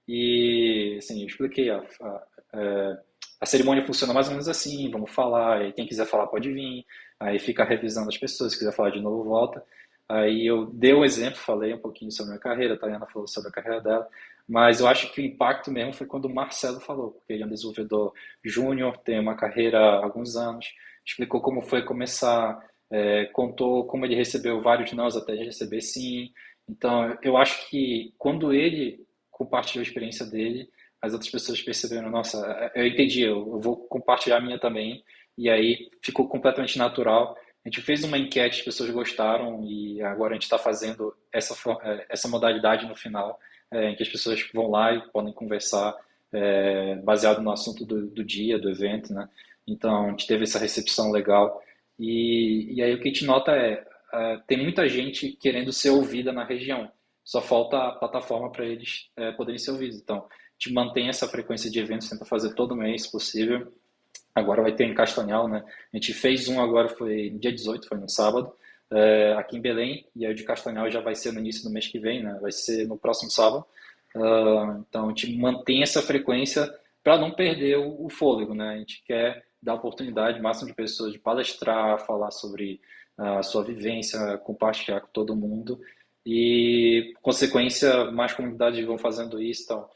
[0.07, 2.99] E, assim, eu expliquei, a, a, a, é,
[3.41, 6.85] a cerimônia funciona mais ou menos assim, vamos falar, e quem quiser falar pode vir,
[7.19, 9.65] aí fica revisando as pessoas, se quiser falar de novo, volta.
[10.09, 13.27] Aí eu dei um exemplo, falei um pouquinho sobre a minha carreira, a Tayana falou
[13.27, 14.09] sobre a carreira dela,
[14.49, 17.47] mas eu acho que o impacto mesmo foi quando o Marcelo falou, porque ele é
[17.47, 18.13] um desenvolvedor
[18.45, 20.67] júnior, tem uma carreira há alguns anos,
[21.05, 26.31] explicou como foi começar, é, contou como ele recebeu vários nãos até receber sim.
[26.69, 30.69] Então, eu acho que quando ele compartilhou a experiência dele,
[31.01, 35.03] as outras pessoas perceberam, nossa, eu entendi, eu vou compartilhar a minha também,
[35.37, 37.37] e aí ficou completamente natural.
[37.65, 41.55] A gente fez uma enquete, as pessoas gostaram, e agora a gente está fazendo essa,
[41.83, 43.41] é, essa modalidade no final,
[43.73, 45.97] é, em que as pessoas vão lá e podem conversar
[46.33, 49.29] é, baseado no assunto do, do, dia, do evento, né?
[49.67, 51.63] Então, a gente teve essa recepção legal.
[52.03, 55.91] E, e aí o que a gente nota é, é tem muita gente querendo ser
[55.91, 56.91] ouvida na região.
[57.25, 60.01] Só falta a plataforma para eles é, poderem ser ouvidos.
[60.01, 60.23] Então, a
[60.59, 63.73] gente mantém essa frequência de eventos, tenta fazer todo mês possível.
[64.35, 65.63] Agora vai ter em Castanhal, né?
[65.93, 68.53] A gente fez um agora, foi no dia 18, foi no sábado
[68.93, 71.71] é, aqui em Belém, e aí o de Castanhal já vai ser no início do
[71.71, 72.39] mês que vem, né?
[72.41, 73.65] vai ser no próximo sábado.
[74.15, 76.71] Uh, então a gente mantém essa frequência
[77.03, 78.75] para não perder o, o, fôlego, né?
[78.75, 82.81] A gente quer dar oportunidade máxima de pessoas de palestrar, falar sobre
[83.17, 85.79] a uh, sua vivência, compartilhar com todo mundo
[86.25, 89.65] e, por consequência, mais comunidades vão fazendo isso.
[89.65, 89.89] Então,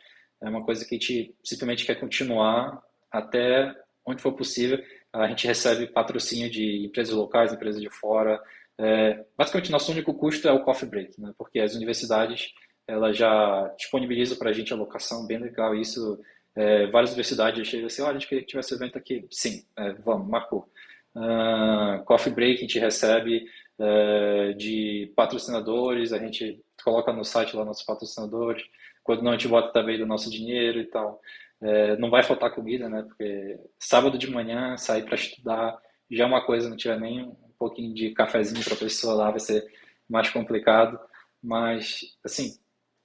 [0.43, 4.79] é uma coisa que a gente simplesmente quer continuar até onde for possível.
[5.13, 8.41] A gente recebe patrocínio de empresas locais, empresas de fora,
[8.79, 11.33] é, basicamente, nosso único custo é o coffee break, né?
[11.39, 12.53] porque as universidades
[12.87, 16.21] ela já disponibilizam para a gente a locação, bem legal isso.
[16.57, 19.27] É, várias universidades chegam assim, olha, a gente queria que tivesse evento aqui.
[19.31, 20.69] Sim, é, vamos, marcou.
[21.15, 23.47] Uh, coffee break a gente recebe
[23.79, 28.63] uh, de patrocinadores, a gente coloca no site lá nossos patrocinadores.
[29.03, 31.21] Quando não, a gente bota também do nosso dinheiro e tal.
[31.61, 33.03] É, não vai faltar comida, né?
[33.03, 35.79] Porque sábado de manhã, sair para estudar
[36.11, 39.41] já é uma coisa, não tiver nem pouquinho de cafezinho para a pessoa lá vai
[39.41, 39.65] ser
[40.09, 40.99] mais complicado,
[41.43, 42.57] mas assim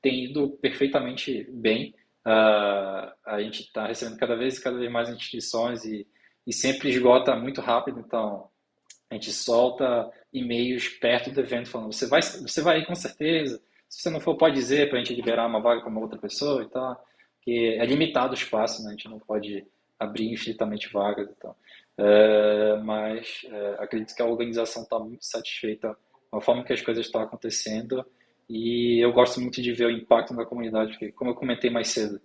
[0.01, 1.93] tem ido perfeitamente bem.
[2.25, 6.07] Uh, a gente está recebendo cada vez cada vez mais inscrições e,
[6.45, 8.47] e sempre esgota muito rápido, então
[9.09, 13.61] a gente solta e-mails perto do evento falando você vai você vai ir com certeza
[13.89, 16.19] se você não for pode dizer para a gente liberar uma vaga para uma outra
[16.19, 17.03] pessoa e tal
[17.41, 18.89] que é limitado o espaço né?
[18.89, 19.65] a gente não pode
[19.99, 21.57] abrir infinitamente vagas e tal
[21.97, 25.97] é, mas é, acredito que a organização está muito satisfeita
[26.29, 28.05] com a forma que as coisas estão acontecendo
[28.51, 31.87] e eu gosto muito de ver o impacto na comunidade, porque, como eu comentei mais
[31.87, 32.19] cedo,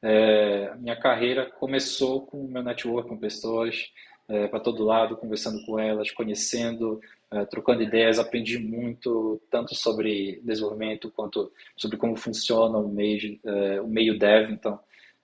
[0.00, 3.90] é, minha carreira começou com o meu network, com pessoas
[4.28, 7.00] é, para todo lado, conversando com elas, conhecendo,
[7.32, 13.80] é, trocando ideias, aprendi muito, tanto sobre desenvolvimento quanto sobre como funciona o meio, é,
[13.80, 14.78] o meio dev, então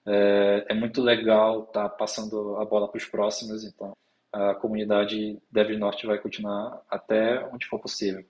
[0.05, 3.93] é, é muito legal estar tá passando a bola para os próximos, então
[4.33, 8.25] a comunidade Dev Norte vai continuar até onde for possível.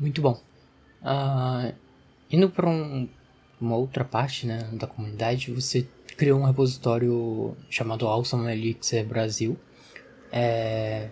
[0.00, 0.53] Muito bom.
[1.04, 1.74] Uh,
[2.30, 3.08] indo para um,
[3.60, 5.86] uma outra parte né, da comunidade, você
[6.16, 9.58] criou um repositório chamado Awesome Elixir Brasil.
[10.32, 11.10] É,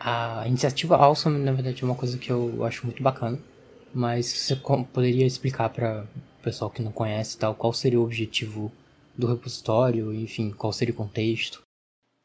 [0.00, 3.38] a, a, iniciativa Awesome, na verdade, é uma coisa que eu acho muito bacana,
[3.92, 6.06] mas você poderia explicar para
[6.42, 8.70] pessoal que não conhece tal, qual seria o objetivo
[9.16, 11.62] do repositório, enfim, qual seria o contexto?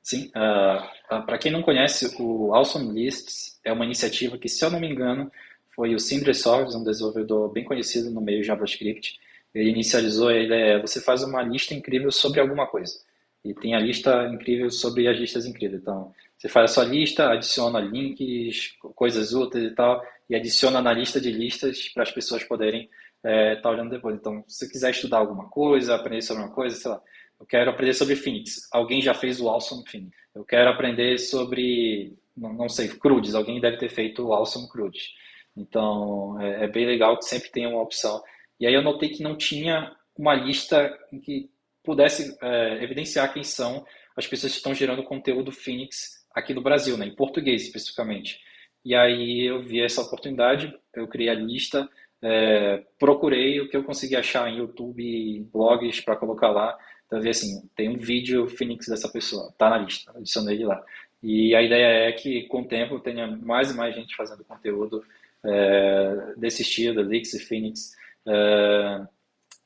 [0.03, 4.37] Sim, uh, ah, uh, ah, para quem não conhece, o Awesome Lists é uma iniciativa
[4.37, 5.31] que, se eu não me engano,
[5.79, 9.17] foi o Sindre Sorves, um desenvolvedor bem conhecido no meio JavaScript.
[9.55, 12.99] Ele inicializou a ideia, você faz uma lista incrível sobre alguma coisa.
[13.45, 15.81] E tem a lista incrível sobre as listas incríveis.
[15.81, 20.91] Então, você faz a sua lista, adiciona links, coisas úteis e tal, e adiciona na
[20.91, 24.17] lista de listas para as pessoas poderem estar é, tá olhando depois.
[24.17, 27.01] Então, se você quiser estudar alguma coisa, aprender sobre uma coisa, sei lá,
[27.39, 28.67] eu quero aprender sobre Phoenix.
[28.69, 30.11] Alguém já fez o Awesome Phoenix.
[30.35, 33.33] Eu quero aprender sobre, não, não sei, CRUDs.
[33.33, 35.13] Alguém deve ter feito o Awesome CRUDs.
[35.59, 38.23] Então, é, é, bem legal que sempre tem uma opção.
[38.59, 41.49] E aí eu notei que não tinha uma lista em que
[41.83, 43.85] pudesse é, evidenciar quem são
[44.15, 48.39] as pessoas que estão gerando conteúdo Phoenix aqui no Brasil, né, em português especificamente.
[48.83, 51.89] E aí eu vi essa oportunidade, eu criei a lista,
[52.21, 56.77] é, procurei o que eu consegui achar em YouTube, blogs para colocar lá.
[57.05, 60.81] Então, ver assim, tem um vídeo Phoenix dessa pessoa, tá na lista, adicionei ele lá.
[61.21, 65.03] E a ideia é que com o tempo tenha mais e mais gente fazendo conteúdo
[65.45, 67.91] é, desse estilo, e Phoenix,
[68.27, 69.01] é,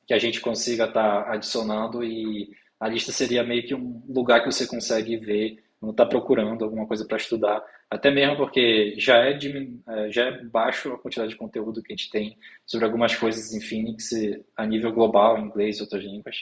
[0.07, 4.41] que a gente consiga estar tá adicionando e a lista seria meio que um lugar
[4.41, 9.17] que você consegue ver não está procurando alguma coisa para estudar, até mesmo porque já
[9.17, 13.15] é, é, já é baixo a quantidade de conteúdo que a gente tem sobre algumas
[13.15, 14.11] coisas em Phoenix
[14.55, 16.37] a nível global, em inglês e outras línguas,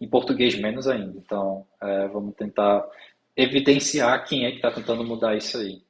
[0.00, 1.18] em português menos ainda.
[1.18, 2.86] Então, é, vamos tentar
[3.36, 5.82] evidenciar quem é que está tentando mudar isso aí.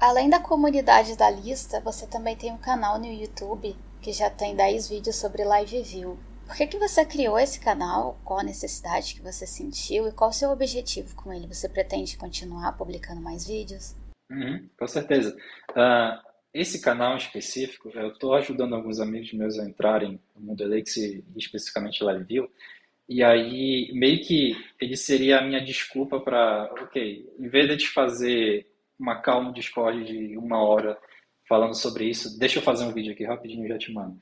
[0.00, 4.54] Além da comunidade da lista, você também tem um canal no YouTube que já tem
[4.54, 6.16] 10 vídeos sobre live view.
[6.46, 8.16] Por que, que você criou esse canal?
[8.24, 11.48] Qual a necessidade que você sentiu e qual o seu objetivo com ele?
[11.48, 13.96] Você pretende continuar publicando mais vídeos?
[14.30, 15.36] Uhum, com certeza.
[15.70, 20.96] Uh, esse canal específico, eu estou ajudando alguns amigos meus a entrarem no mundo Elix
[20.96, 22.48] e especificamente LiveView.
[23.08, 27.88] E aí, meio que ele seria a minha desculpa para, ok, em vez de te
[27.88, 28.64] fazer
[28.98, 30.98] uma calma Discord de uma hora
[31.48, 34.18] falando sobre isso, deixa eu fazer um vídeo aqui rapidinho já te mando.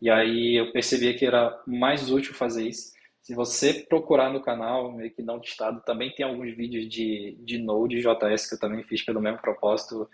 [0.00, 2.92] E aí eu percebi que era mais útil fazer isso.
[3.20, 7.58] Se você procurar no canal, meio que não listado, também tem alguns vídeos de, de
[7.58, 10.08] Node.js que eu também fiz pelo mesmo propósito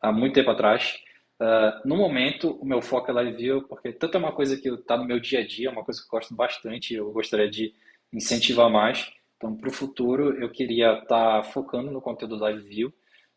[0.00, 0.96] há muito tempo atrás.
[1.40, 4.68] Uh, no momento, o meu foco é Live View, porque tanto é uma coisa que
[4.68, 7.50] está no meu dia a dia, é uma coisa que eu gosto bastante, eu gostaria
[7.50, 7.74] de
[8.12, 9.12] incentivar mais.
[9.36, 12.94] Então, para o futuro, eu queria estar tá focando no conteúdo Live View.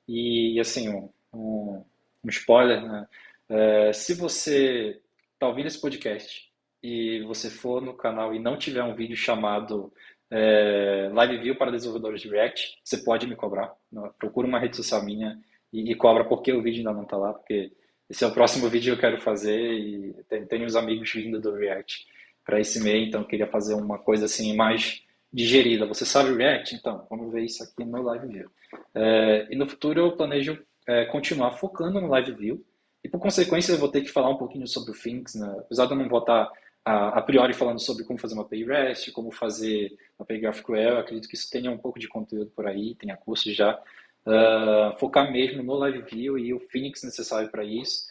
[0.07, 1.83] E, assim, um, um,
[2.29, 3.07] spoiler, né?
[3.47, 4.99] É, se você
[5.33, 6.49] está ouvindo esse podcast
[6.81, 9.91] e você for no canal e não tiver um vídeo chamado
[10.31, 13.73] é, Live View para desenvolvedores de React, você pode me cobrar.
[14.17, 15.39] Procura uma rede social minha
[15.71, 17.71] e, e cobra porque o vídeo ainda não está lá, porque
[18.09, 21.39] esse é o próximo vídeo que eu quero fazer e tem, tem uns amigos vindo
[21.39, 22.05] do React
[22.43, 25.03] para esse meio, então queria fazer uma coisa assim mais
[25.35, 25.85] digerida.
[25.85, 26.75] Você sabe React?
[26.75, 28.49] Então, vamos ver isso aqui no Live View.
[28.93, 30.57] É, e no futuro eu planejo
[30.87, 32.65] é, continuar focando no Live View
[33.03, 35.53] e por consequência, eu vou ter que falar um pouquinho sobre o Phoenix, né?
[35.59, 36.49] apesar de eu não vou estar
[36.85, 40.97] a, a, priori falando sobre como fazer uma API REST, como fazer uma API GraphQL,
[40.97, 43.79] acredito que isso tenha um pouco de conteúdo por aí, tenha cursos já.
[44.25, 48.07] Uh, focar mesmo no Live View e o Phoenix necessário para isso,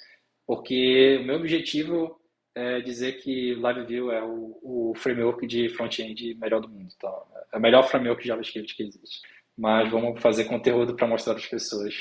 [0.47, 2.21] porque o meu objetivo
[2.55, 6.89] é dizer que Live View é o, o framework de front-end melhor do mundo.
[6.97, 9.21] Então, é o melhor framework de JavaScript que existe.
[9.57, 11.95] Mas vamos fazer conteúdo para mostrar as pessoas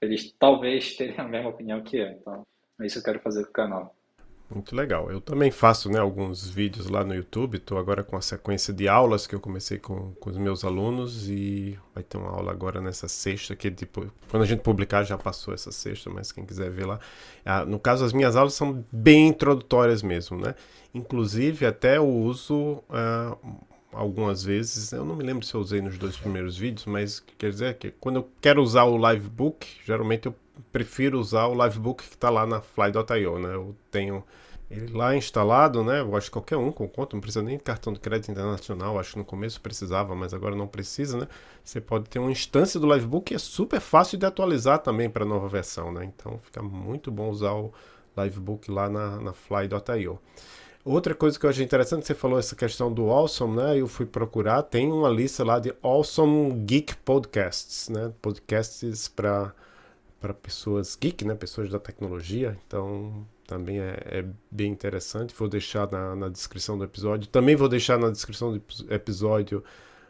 [0.00, 2.08] eles talvez terem a mesma opinião que eu.
[2.08, 2.46] Então,
[2.80, 3.96] é isso que eu quero fazer com o canal.
[4.54, 5.10] Muito legal.
[5.10, 7.56] Eu também faço né, alguns vídeos lá no YouTube.
[7.56, 11.28] Estou agora com a sequência de aulas que eu comecei com, com os meus alunos
[11.28, 15.18] e vai ter uma aula agora nessa sexta, que tipo, quando a gente publicar já
[15.18, 17.00] passou essa sexta, mas quem quiser ver lá.
[17.44, 20.54] Ah, no caso, as minhas aulas são bem introdutórias mesmo, né?
[20.94, 23.36] Inclusive, até eu uso ah,
[23.92, 27.50] algumas vezes, eu não me lembro se eu usei nos dois primeiros vídeos, mas quer
[27.50, 30.34] dizer que quando eu quero usar o Livebook, geralmente eu
[30.70, 33.54] prefiro usar o Livebook que está lá na Fly.io, né?
[33.54, 34.24] Eu tenho
[34.74, 36.00] ele lá instalado, né?
[36.00, 38.98] Eu acho que qualquer um com conta, não precisa nem cartão de crédito internacional.
[38.98, 41.28] Acho que no começo precisava, mas agora não precisa, né?
[41.62, 45.24] Você pode ter uma instância do Livebook que é super fácil de atualizar também para
[45.24, 46.04] a nova versão, né?
[46.04, 47.72] Então fica muito bom usar o
[48.16, 50.18] Livebook lá na, na Fly.io.
[50.84, 53.80] Outra coisa que eu achei interessante, você falou essa questão do Awesome, né?
[53.80, 58.12] Eu fui procurar, tem uma lista lá de Awesome Geek Podcasts, né?
[58.20, 59.54] Podcasts para
[60.20, 61.34] para pessoas geek, né?
[61.34, 62.58] Pessoas da tecnologia.
[62.66, 65.34] Então também é, é bem interessante.
[65.36, 67.28] Vou deixar na, na, descrição do episódio.
[67.28, 69.62] Também vou deixar na descrição do episódio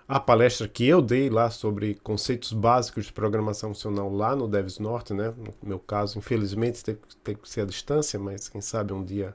[0.06, 4.78] a palestra que eu dei lá sobre conceitos básicos de programação funcional lá no Devs
[4.78, 5.32] Norte, né?
[5.36, 9.34] No meu caso, infelizmente, tem, tem que ser à distância, mas quem sabe um dia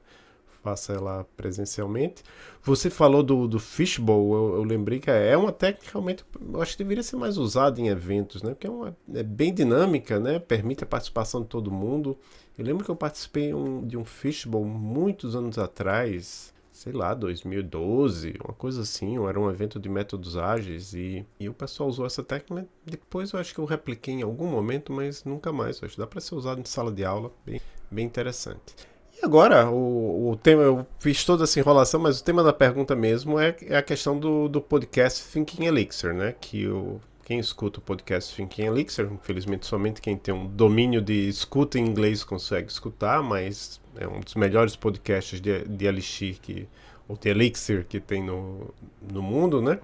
[0.62, 2.24] faça ela presencialmente.
[2.64, 6.24] Você falou do, do fishbowl, eu, eu, lembrei que é uma técnica realmente,
[6.54, 8.52] eu acho que deveria ser mais usada em eventos, né?
[8.52, 10.40] Porque é, uma, é bem dinâmica, né?
[10.40, 12.18] Permite a participação de todo mundo.
[12.60, 18.34] Eu lembro que eu participei um, de um fishbowl muitos anos atrás, sei lá, 2012,
[18.44, 22.22] uma coisa assim, era um evento de métodos ágeis e, e o pessoal usou essa
[22.22, 22.68] técnica.
[22.86, 25.80] Depois eu acho que eu repliquei em algum momento, mas nunca mais.
[25.80, 28.76] Eu acho que dá para ser usado em sala de aula, bem, bem interessante.
[29.18, 32.94] E agora, o, o tema, eu fiz toda essa enrolação, mas o tema da pergunta
[32.94, 36.36] mesmo é, é a questão do, do podcast Thinking Elixir, né?
[36.42, 37.00] Que o,
[37.30, 41.86] quem escuta o podcast Thinking Elixir, infelizmente somente quem tem um domínio de escuta em
[41.86, 46.68] inglês consegue escutar, mas é um dos melhores podcasts de, de Elixir que,
[47.08, 48.74] ou de Elixir que tem no,
[49.14, 49.78] no mundo, né?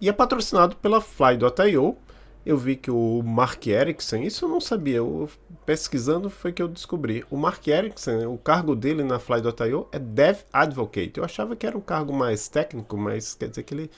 [0.00, 1.96] E é patrocinado pela Fly.io,
[2.44, 5.30] eu vi que o Mark Erickson, isso eu não sabia, eu,
[5.64, 7.24] pesquisando foi que eu descobri.
[7.30, 11.12] O Mark Erickson, o cargo dele na Fly.io é Dev Advocate.
[11.16, 13.88] Eu achava que era um cargo mais técnico, mas quer dizer que ele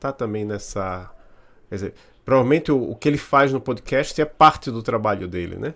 [0.00, 1.08] tá também nessa.
[1.68, 5.56] Quer dizer, provavelmente o, o que ele faz no podcast é parte do trabalho dele,
[5.56, 5.74] né?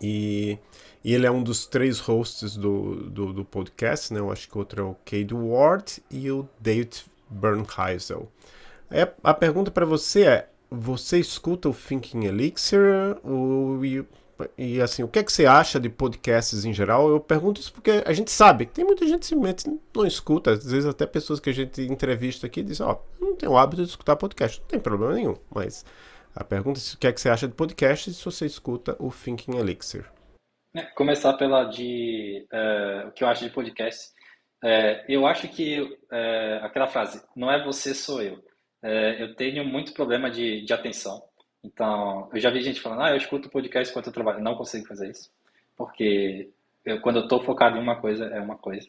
[0.00, 0.58] E,
[1.04, 4.20] e ele é um dos três hosts do, do, do, podcast, né?
[4.20, 8.30] Eu acho que o outro é o Cade Ward e o David Bernheisel.
[8.90, 13.80] É, a pergunta para você é: você escuta o Thinking Elixir ou,
[14.56, 17.08] e, e, assim, o que é que você acha de podcasts em geral?
[17.08, 19.34] Eu pergunto isso porque a gente sabe que tem muita gente que
[19.94, 23.36] não escuta, às vezes até pessoas que a gente entrevista aqui dizem, ó, oh, não
[23.36, 25.84] tenho o hábito de escutar podcast, não tem problema nenhum, mas
[26.34, 29.10] a pergunta é o que é que você acha de podcast se você escuta o
[29.10, 30.04] Thinking Elixir.
[30.74, 34.14] É, começar pela de uh, o que eu acho de podcast.
[34.62, 38.42] É, eu acho que é, aquela frase, não é você, sou eu
[39.18, 41.22] eu tenho muito problema de, de atenção.
[41.66, 44.42] Então, eu já vi gente falando, ah, eu escuto podcast enquanto eu trabalho.
[44.42, 45.30] Não consigo fazer isso.
[45.76, 46.48] Porque
[46.84, 48.88] eu, quando eu estou focado em uma coisa, é uma coisa.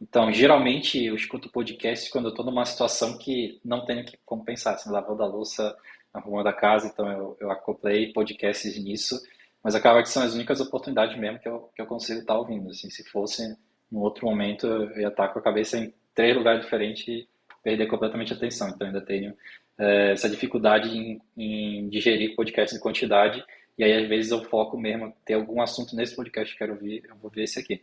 [0.00, 4.74] Então, geralmente, eu escuto podcast quando eu estou numa situação que não tenho que compensar.
[4.74, 5.74] Assim, lavando a louça,
[6.12, 6.86] arrumando a casa.
[6.86, 9.18] Então, eu, eu acoplei podcasts nisso.
[9.64, 12.38] Mas acaba que são as únicas oportunidades mesmo que eu, que eu consigo estar tá
[12.38, 12.70] ouvindo.
[12.70, 13.56] Assim, se fosse
[13.90, 17.26] num outro momento, eu ia estar com a cabeça em três lugares diferentes
[17.62, 18.68] perder completamente a atenção.
[18.68, 19.34] Então, ainda tenho
[19.78, 23.44] é, essa dificuldade em, em, digerir podcasts de quantidade.
[23.78, 26.78] E aí, às vezes, eu foco mesmo, ter algum assunto nesse podcast que eu quero
[26.78, 27.80] ouvir, eu vou ver esse aqui.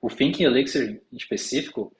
[0.00, 1.94] O Thinking Elixir, em específico,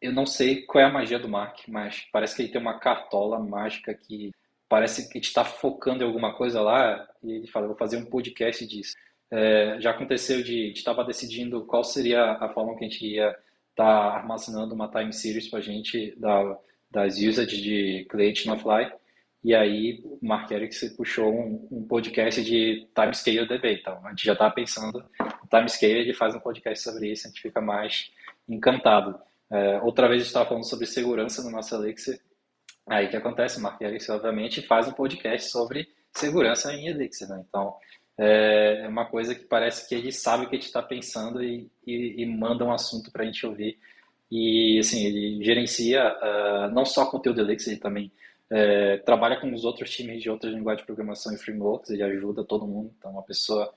[0.00, 2.78] eu não sei qual é a magia do Mark, mas parece que ele tem uma
[2.78, 4.30] cartola mágica que
[4.68, 8.66] parece que está focando em alguma coisa lá e ele fala, vou fazer um podcast
[8.66, 8.94] disso.
[9.30, 13.34] É, já aconteceu de estava decidindo qual seria a forma que a gente ia
[13.70, 16.58] está armazenando uma time series para a gente da,
[16.90, 18.90] das usage de cliente no Fly.
[19.44, 23.74] E aí o Mark Erickson puxou um, um podcast de timescale DB.
[23.80, 27.30] Então a gente já está pensando em timescale, ele faz um podcast sobre isso, a
[27.30, 28.10] gente fica mais
[28.48, 29.18] encantado.
[29.50, 32.20] É, outra vez a gente estava falando sobre segurança no nosso Elixir.
[32.88, 33.58] Aí o que acontece?
[33.58, 37.28] O Mark Erickson, obviamente, faz um podcast sobre segurança em Elixir.
[37.28, 37.44] Né?
[37.48, 37.74] Então,
[38.18, 41.42] é, é uma coisa que parece que ele sabe o que a gente está pensando
[41.42, 43.78] e, e, e, manda um assunto para a gente ouvir.
[44.30, 48.12] E, assim, ele gerencia uh, não só conteúdo Elixir, ele também
[48.50, 52.44] é, trabalha com os outros times de outras linguagens de programação e frameworks, ele ajuda
[52.44, 53.72] todo mundo, então uma pessoa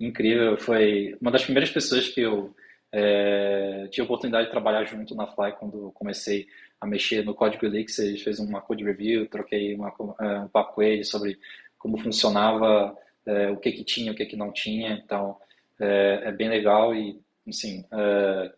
[0.00, 2.54] incrível, foi uma das primeiras pessoas que eu
[2.90, 6.46] é, tive a oportunidade de trabalhar junto na Fly quando comecei
[6.80, 9.92] a mexer no código Elixir, ele fez uma code review, troquei uma,
[10.44, 11.38] um papo com ele sobre
[11.78, 12.96] como funcionava
[13.26, 15.36] é, o que que tinha, o que que não tinha, então
[15.80, 18.52] é, é bem legal e, assim, é,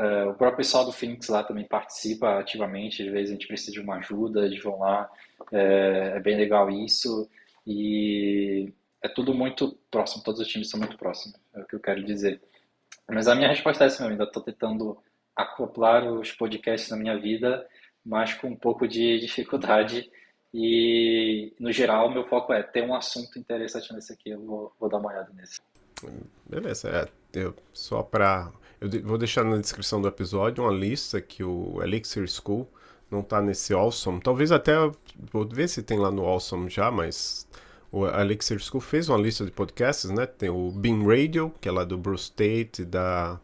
[0.00, 3.72] é, o próprio pessoal do Phoenix lá também participa ativamente, às vezes a gente precisa
[3.72, 5.10] de uma ajuda, eles vão lá,
[5.52, 7.28] é, é bem legal isso
[7.66, 8.72] e
[9.02, 12.02] é tudo muito próximo, todos os times são muito próximos, é o que eu quero
[12.02, 12.40] dizer.
[13.10, 14.96] Mas a minha resposta é essa mesmo, ainda estou tentando
[15.36, 17.66] acoplar os podcasts na minha vida,
[18.02, 20.10] mas com um pouco de dificuldade.
[20.52, 24.88] E, no geral, meu foco é ter um assunto interessante nesse aqui, eu vou, vou
[24.88, 25.60] dar uma olhada nesse.
[26.48, 28.50] Beleza, é, eu, só para.
[28.80, 32.68] Eu vou deixar na descrição do episódio uma lista que o Elixir School
[33.10, 34.20] não está nesse Awesome.
[34.20, 34.74] Talvez até.
[35.32, 37.46] Vou ver se tem lá no Awesome já, mas
[37.92, 40.26] o Elixir School fez uma lista de podcasts, né?
[40.26, 43.38] Tem o Bean Radio, que é lá do Bruce Tate, da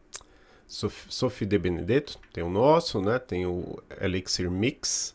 [0.66, 3.18] Sophie de Benedetto, tem o nosso, né?
[3.18, 5.14] Tem o Elixir Mix,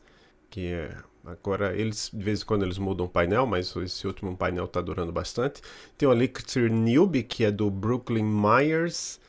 [0.50, 4.36] que é Agora, eles, de vez em quando, eles mudam o painel, mas esse último
[4.36, 5.62] painel está durando bastante.
[5.96, 9.20] Tem o Elixir Newbie, que é do Brooklyn Myers,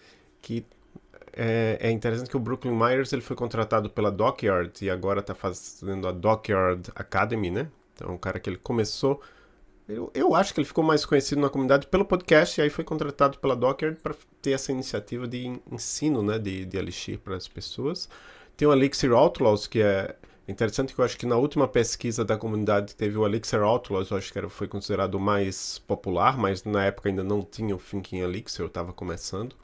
[0.40, 0.64] que
[1.32, 5.34] é, é, interessante que o Brooklyn Myers ele foi contratado pela Dockyard e agora está
[5.34, 7.68] fazendo a Dockyard Academy, né?
[7.94, 9.20] Então, é um cara que ele começou
[9.88, 12.84] eu, eu acho que ele ficou mais conhecido na comunidade pelo podcast e aí foi
[12.84, 17.48] contratado pela Docker para ter essa iniciativa de ensino né, de, de Elixir para as
[17.48, 18.08] pessoas.
[18.56, 20.14] Tem o Elixir Outlaws, que é
[20.46, 24.16] interessante que eu acho que na última pesquisa da comunidade teve o Elixir Outlaws, eu
[24.16, 27.78] acho que era, foi considerado o mais popular, mas na época ainda não tinha o
[27.78, 29.56] Thinking Elixir, eu estava começando.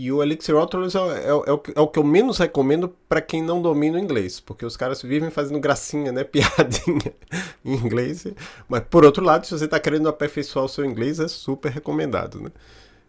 [0.00, 3.20] E o Elixir Outlaws é, é, é, o, é, o, que eu menos recomendo para
[3.20, 6.24] quem não domina o inglês, porque os caras vivem fazendo gracinha, né?
[6.24, 7.14] Piadinha
[7.62, 8.26] em inglês.
[8.66, 12.40] Mas por outro lado, se você está querendo aperfeiçoar o seu inglês, é super recomendado,
[12.40, 12.50] né?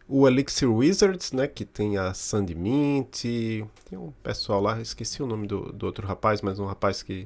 [0.06, 1.48] O Elixir Wizards, né?
[1.48, 6.06] Que tem a Sandy Mint, tem um pessoal lá, esqueci o nome do, do outro
[6.06, 7.26] rapaz, mas um rapaz que,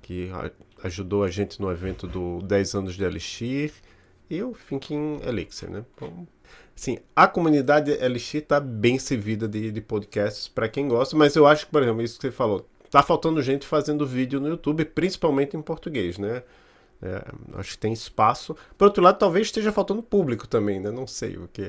[0.00, 0.30] que
[0.82, 3.74] ajudou a gente no evento do 10 anos de Elixir.
[4.30, 5.84] E o Thinking Elixir, né?
[6.74, 11.46] Sim, a comunidade LX está bem servida de, de podcasts para quem gosta, mas eu
[11.46, 14.84] acho que, por exemplo, isso que você falou, tá faltando gente fazendo vídeo no YouTube,
[14.84, 16.42] principalmente em português, né?
[17.04, 17.20] É,
[17.54, 18.54] acho que tem espaço.
[18.78, 20.88] Por outro lado, talvez esteja faltando público também, né?
[20.92, 21.62] Não sei, o que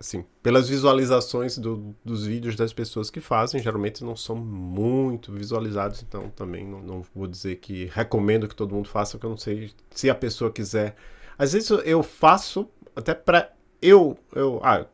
[0.00, 6.02] assim, pelas visualizações do, dos vídeos das pessoas que fazem, geralmente não são muito visualizados,
[6.02, 9.36] então também não, não vou dizer que recomendo que todo mundo faça, porque eu não
[9.36, 10.96] sei se a pessoa quiser.
[11.38, 13.52] Às vezes eu faço até para
[13.82, 14.86] eu, eu, ah,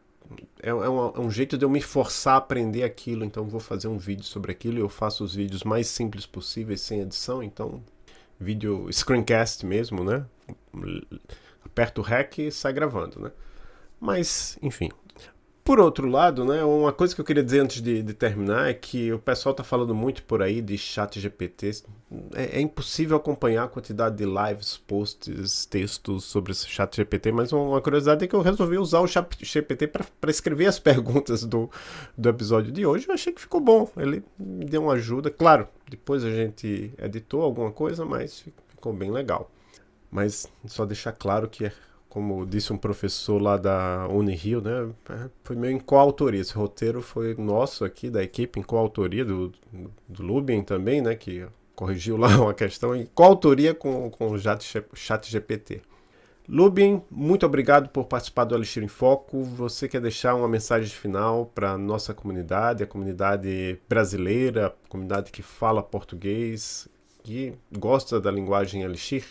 [0.63, 3.61] é, é, um, é, um, jeito de eu me forçar a aprender aquilo, então vou
[3.61, 4.79] fazer um vídeo sobre aquilo.
[4.79, 7.83] Eu faço os vídeos mais simples possíveis, sem edição, então
[8.39, 10.27] vídeo screencast mesmo, né?
[11.65, 13.33] Aperta o REC e sai gravando, né?
[14.01, 14.91] Mas, enfim,
[15.67, 18.73] por outro lado, né, uma coisa que eu queria dizer antes de, de terminar é
[18.73, 21.83] que o pessoal está falando muito por aí de chat GPT.
[22.37, 27.53] É, é, impossível acompanhar a quantidade de lives, posts, textos sobre esse chat GPT, mas
[27.53, 31.69] uma curiosidade é que eu resolvi usar o chat GPT para escrever as perguntas do,
[32.17, 33.09] do episódio de hoje.
[33.09, 33.91] Eu achei que ficou bom.
[33.97, 35.33] Ele me deu uma ajuda.
[35.33, 39.51] Claro, depois a gente editou alguma coisa, mas ficou bem legal.
[40.13, 41.73] Mas só deixar claro que
[42.09, 44.91] como disse um professor lá da Unirio, né?
[45.11, 46.41] É, foi meio em coautoria.
[46.41, 49.53] Esse roteiro foi nosso aqui, da equipe, em coautoria do,
[50.09, 51.15] do Lubin também, né?
[51.15, 55.83] Que corrigiu lá uma questão, em coautoria com, com o chat GPT.
[56.49, 59.43] Lubin, muito obrigado por participar do Alixir em Foco.
[59.43, 65.33] Você quer deixar uma mensagem final para a nossa comunidade, a comunidade brasileira, a comunidade
[65.33, 66.89] que fala português,
[67.25, 69.25] que gosta da linguagem Alixir?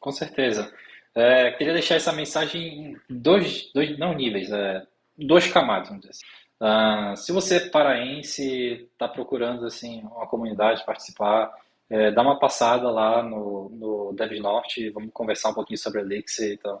[0.00, 0.72] Com certeza.
[1.14, 4.84] É, queria deixar essa mensagem em dois, dois não níveis, é,
[5.16, 6.34] dois camadas, vamos dizer assim.
[6.60, 11.52] Uh, se você é paraense, está procurando assim, uma comunidade participar,
[11.90, 16.54] é, dá uma passada lá no, no Dev Norte, vamos conversar um pouquinho sobre Elixir.
[16.54, 16.80] Então,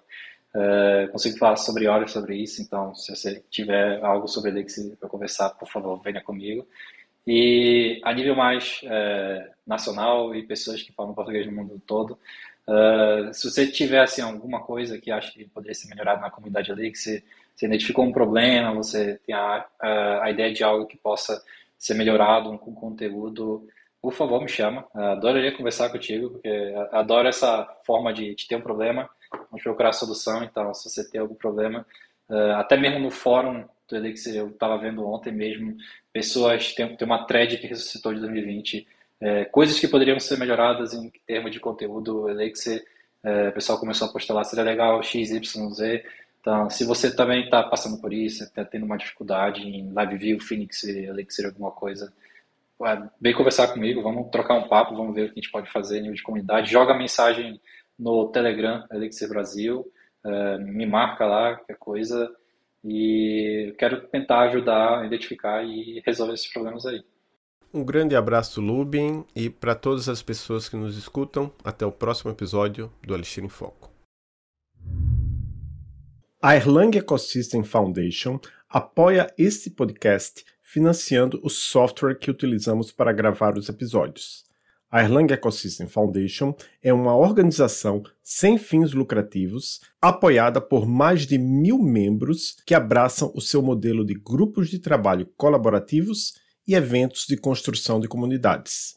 [0.54, 5.08] é, consigo falar sobre horas sobre isso, então se você tiver algo sobre Elixir para
[5.08, 6.66] conversar, por favor, venha comigo.
[7.26, 12.18] E a nível mais é, nacional e pessoas que falam português no mundo todo,
[12.66, 16.72] Uh, se você tiver assim, alguma coisa que acha que poderia ser melhorado na comunidade
[16.72, 17.22] ali, que você,
[17.54, 21.42] você identificou um problema, você tem a, a, a, ideia de algo que possa
[21.78, 23.68] ser melhorado com conteúdo,
[24.00, 24.86] por favor, me chama.
[24.94, 29.08] Uh, adoraria conversar contigo, porque adoro essa forma de, de ter um problema,
[29.50, 30.42] vamos procurar solução.
[30.42, 31.86] Então, se você tem algum problema,
[32.30, 35.76] uh, até mesmo no fórum do Elixir, eu estava vendo ontem mesmo,
[36.12, 38.86] pessoas, tem, tem uma thread que ressuscitou de 2020,
[39.24, 42.84] é, coisas que poderiam ser melhoradas em termos de conteúdo Elixir,
[43.22, 46.04] é, o pessoal começou a postar lá, seria legal X, Y, Z.
[46.42, 50.84] Então, se você também está passando por isso, está tendo uma dificuldade em LiveView, Phoenix,
[50.84, 52.12] Elixir, alguma coisa,
[53.18, 56.00] vem conversar comigo, vamos trocar um papo, vamos ver o que a gente pode fazer
[56.02, 56.70] nível de comunidade.
[56.70, 57.58] Joga mensagem
[57.98, 59.90] no Telegram, Elixir Brasil.
[60.22, 62.30] uh, me marca lá, qualquer coisa,
[62.84, 67.02] e eu quero tentar ajudar identificar e resolver esses problemas aí.
[67.76, 72.30] Um grande abraço, Lubin, e para todas as pessoas que nos escutam, até o próximo
[72.30, 73.90] episódio do Elixir em Foco.
[76.40, 83.68] A Erlang Ecosystem Foundation apoia este podcast financiando o software que utilizamos para gravar os
[83.68, 84.44] episódios.
[84.88, 91.82] A Erlang Ecosystem Foundation é uma organização sem fins lucrativos, apoiada por mais de mil
[91.82, 98.00] membros que abraçam o seu modelo de grupos de trabalho colaborativos e eventos de construção
[98.00, 98.96] de comunidades.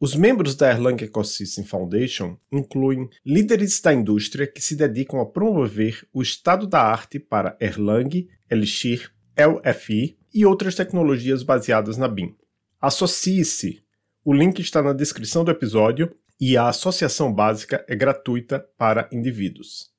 [0.00, 6.06] Os membros da Erlang Ecosystem Foundation incluem líderes da indústria que se dedicam a promover
[6.12, 12.36] o estado da arte para Erlang, Elixir, LFI e outras tecnologias baseadas na BIM.
[12.80, 13.82] Associe-se!
[14.24, 19.90] O link está na descrição do episódio e a associação básica é gratuita para indivíduos.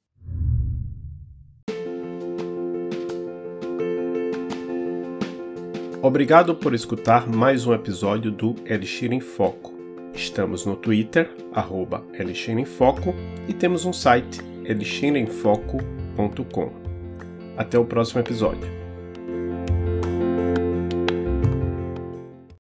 [6.02, 9.74] Obrigado por escutar mais um episódio do Elixir em Foco.
[10.14, 13.14] Estamos no Twitter, arroba Elixir em Foco,
[13.50, 16.72] e temos um site, elixiremfoco.com.
[17.58, 18.79] Até o próximo episódio.